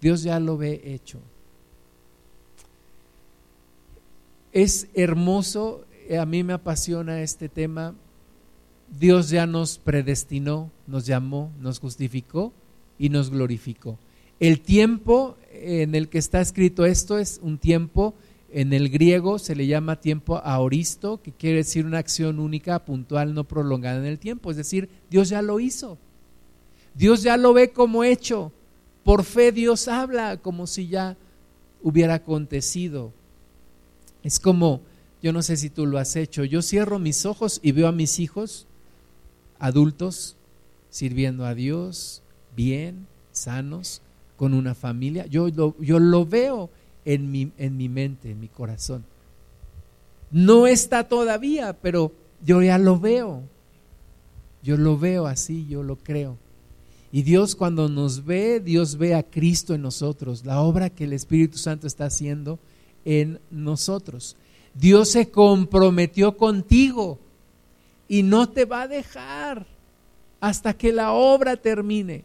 [0.00, 1.20] Dios ya lo ve hecho.
[4.52, 7.94] Es hermoso, eh, a mí me apasiona este tema.
[8.98, 12.52] Dios ya nos predestinó, nos llamó, nos justificó
[12.98, 13.98] y nos glorificó.
[14.38, 18.14] El tiempo en el que está escrito esto es un tiempo,
[18.52, 23.34] en el griego se le llama tiempo aoristo, que quiere decir una acción única, puntual,
[23.34, 24.50] no prolongada en el tiempo.
[24.50, 25.98] Es decir, Dios ya lo hizo.
[26.94, 28.52] Dios ya lo ve como hecho.
[29.04, 31.16] Por fe Dios habla como si ya
[31.82, 33.12] hubiera acontecido.
[34.22, 34.80] Es como,
[35.22, 37.92] yo no sé si tú lo has hecho, yo cierro mis ojos y veo a
[37.92, 38.66] mis hijos
[39.58, 40.36] adultos
[40.90, 42.22] sirviendo a Dios,
[42.56, 44.02] bien, sanos,
[44.36, 45.26] con una familia.
[45.26, 46.70] Yo lo, yo lo veo
[47.04, 49.04] en mi, en mi mente, en mi corazón.
[50.30, 52.12] No está todavía, pero
[52.44, 53.42] yo ya lo veo.
[54.62, 56.36] Yo lo veo así, yo lo creo.
[57.12, 61.12] Y Dios cuando nos ve, Dios ve a Cristo en nosotros, la obra que el
[61.12, 62.58] Espíritu Santo está haciendo
[63.04, 64.36] en nosotros.
[64.74, 67.18] Dios se comprometió contigo
[68.08, 69.66] y no te va a dejar
[70.40, 72.24] hasta que la obra termine.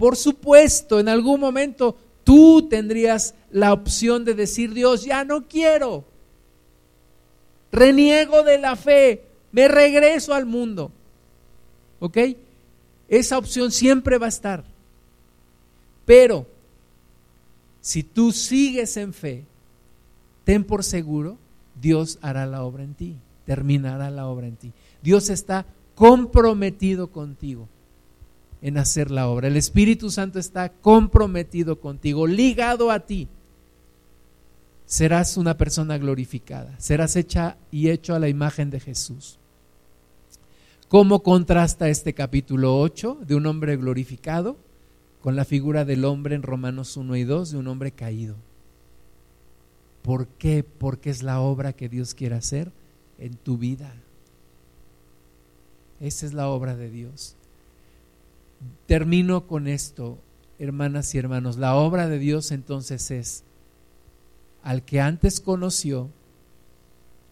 [0.00, 1.94] Por supuesto, en algún momento
[2.24, 6.06] tú tendrías la opción de decir, Dios, ya no quiero.
[7.70, 10.90] Reniego de la fe, me regreso al mundo.
[11.98, 12.16] ¿Ok?
[13.10, 14.64] Esa opción siempre va a estar.
[16.06, 16.46] Pero
[17.82, 19.44] si tú sigues en fe,
[20.44, 21.36] ten por seguro,
[21.78, 24.72] Dios hará la obra en ti, terminará la obra en ti.
[25.02, 27.68] Dios está comprometido contigo
[28.62, 29.48] en hacer la obra.
[29.48, 33.28] El Espíritu Santo está comprometido contigo, ligado a ti
[34.90, 39.38] serás una persona glorificada, serás hecha y hecho a la imagen de Jesús.
[40.88, 44.56] ¿Cómo contrasta este capítulo 8 de un hombre glorificado
[45.20, 48.34] con la figura del hombre en Romanos 1 y 2 de un hombre caído?
[50.02, 50.64] ¿Por qué?
[50.64, 52.72] Porque es la obra que Dios quiere hacer
[53.20, 53.94] en tu vida.
[56.00, 57.36] Esa es la obra de Dios.
[58.86, 60.18] Termino con esto,
[60.58, 61.56] hermanas y hermanos.
[61.56, 63.44] La obra de Dios entonces es
[64.62, 66.10] al que antes conoció,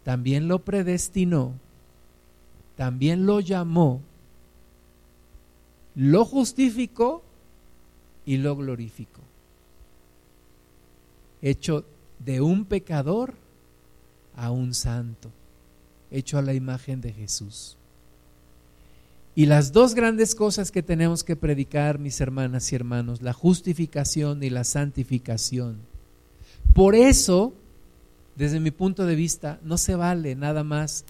[0.03, 1.55] también lo predestinó,
[2.77, 4.01] también lo llamó,
[5.95, 7.23] lo justificó
[8.25, 9.21] y lo glorificó.
[11.43, 11.85] Hecho
[12.19, 13.35] de un pecador
[14.37, 15.31] a un santo,
[16.11, 17.78] hecho a la imagen de Jesús.
[19.39, 24.43] Y las dos grandes cosas que tenemos que predicar, mis hermanas y hermanos, la justificación
[24.43, 25.79] y la santificación.
[26.75, 27.53] Por eso,
[28.35, 31.05] desde mi punto de vista, no se vale nada más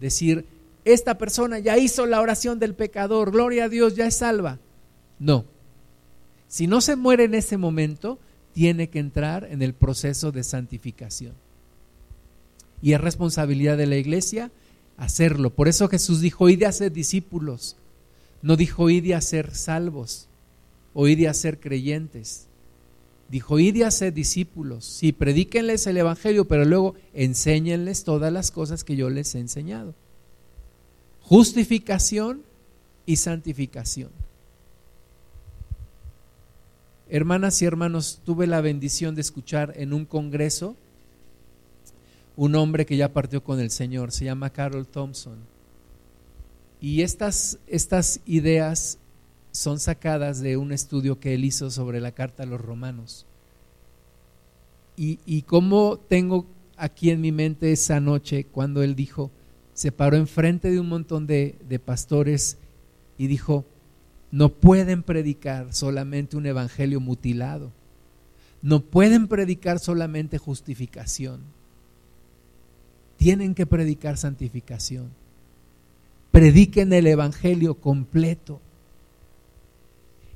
[0.00, 0.46] decir,
[0.84, 4.58] esta persona ya hizo la oración del pecador, gloria a Dios, ya es salva.
[5.20, 5.44] No.
[6.48, 8.18] Si no se muere en ese momento,
[8.52, 11.34] tiene que entrar en el proceso de santificación.
[12.82, 14.50] Y es responsabilidad de la iglesia
[15.02, 15.50] hacerlo.
[15.50, 17.76] Por eso Jesús dijo, id a ser discípulos.
[18.40, 20.28] No dijo, id a ser salvos
[20.94, 22.46] o id a ser creyentes.
[23.28, 24.84] Dijo, id a ser discípulos.
[24.84, 29.94] Sí, predíquenles el Evangelio, pero luego enséñenles todas las cosas que yo les he enseñado.
[31.20, 32.42] Justificación
[33.06, 34.10] y santificación.
[37.08, 40.76] Hermanas y hermanos, tuve la bendición de escuchar en un congreso
[42.36, 45.38] un hombre que ya partió con el Señor, se llama Carol Thompson.
[46.80, 48.98] Y estas, estas ideas
[49.52, 53.26] son sacadas de un estudio que él hizo sobre la carta a los romanos.
[54.96, 59.30] Y, y cómo tengo aquí en mi mente esa noche cuando él dijo,
[59.74, 62.56] se paró enfrente de un montón de, de pastores
[63.18, 63.64] y dijo,
[64.30, 67.70] no pueden predicar solamente un evangelio mutilado,
[68.62, 71.42] no pueden predicar solamente justificación
[73.22, 75.08] tienen que predicar santificación.
[76.32, 78.60] Prediquen el Evangelio completo.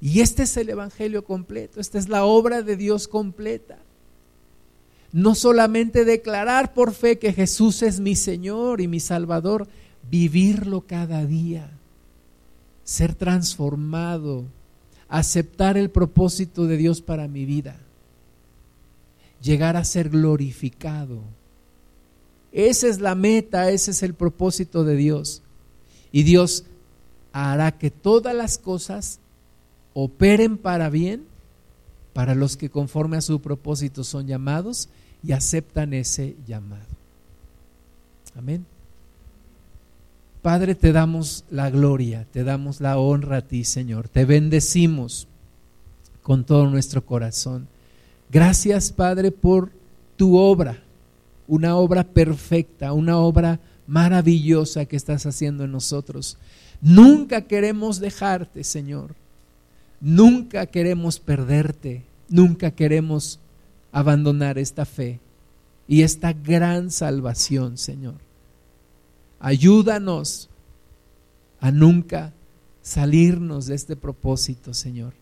[0.01, 3.79] Y este es el Evangelio completo, esta es la obra de Dios completa.
[5.11, 9.67] No solamente declarar por fe que Jesús es mi Señor y mi Salvador,
[10.09, 11.69] vivirlo cada día,
[12.85, 14.45] ser transformado,
[15.09, 17.81] aceptar el propósito de Dios para mi vida,
[19.43, 21.25] llegar a ser glorificado
[22.57, 25.43] esa es la meta, ese es el propósito de Dios.
[26.11, 26.65] Y Dios
[27.31, 29.21] hará que todas las cosas
[29.93, 31.25] operen para bien
[32.15, 34.89] para los que conforme a su propósito son llamados
[35.23, 36.87] y aceptan ese llamado.
[38.35, 38.65] Amén.
[40.41, 44.09] Padre, te damos la gloria, te damos la honra a ti, Señor.
[44.09, 45.29] Te bendecimos
[46.23, 47.69] con todo nuestro corazón.
[48.31, 49.73] Gracias, Padre, por
[50.17, 50.86] tu obra
[51.47, 56.39] una obra perfecta, una obra maravillosa que estás haciendo en nosotros.
[56.81, 59.15] Nunca queremos dejarte, Señor.
[60.01, 62.05] Nunca queremos perderte.
[62.29, 63.39] Nunca queremos
[63.93, 65.21] abandonar esta fe
[65.89, 68.17] y esta gran salvación, Señor.
[69.39, 70.49] Ayúdanos
[71.61, 72.33] a nunca
[72.83, 75.15] salirnos de este propósito, Señor,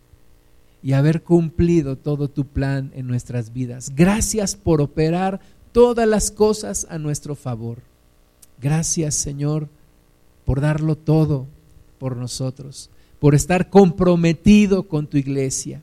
[0.83, 3.93] y haber cumplido todo tu plan en nuestras vidas.
[3.95, 5.41] Gracias por operar
[5.75, 7.79] todas las cosas a nuestro favor.
[8.63, 9.69] Gracias Señor
[10.45, 11.49] por darlo todo
[11.99, 15.83] por nosotros, por estar comprometido con tu iglesia.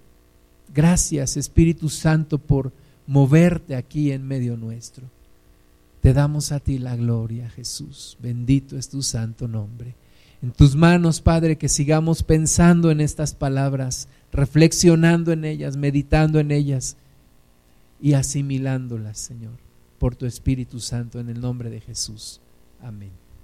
[0.73, 2.71] Gracias Espíritu Santo por
[3.05, 5.03] moverte aquí en medio nuestro.
[5.99, 8.17] Te damos a ti la gloria, Jesús.
[8.21, 9.93] Bendito es tu santo nombre.
[10.41, 16.51] En tus manos, Padre, que sigamos pensando en estas palabras, reflexionando en ellas, meditando en
[16.51, 16.95] ellas
[17.99, 19.70] y asimilándolas, Señor
[20.01, 22.41] por tu Espíritu Santo en el nombre de Jesús.
[22.79, 23.20] Amén.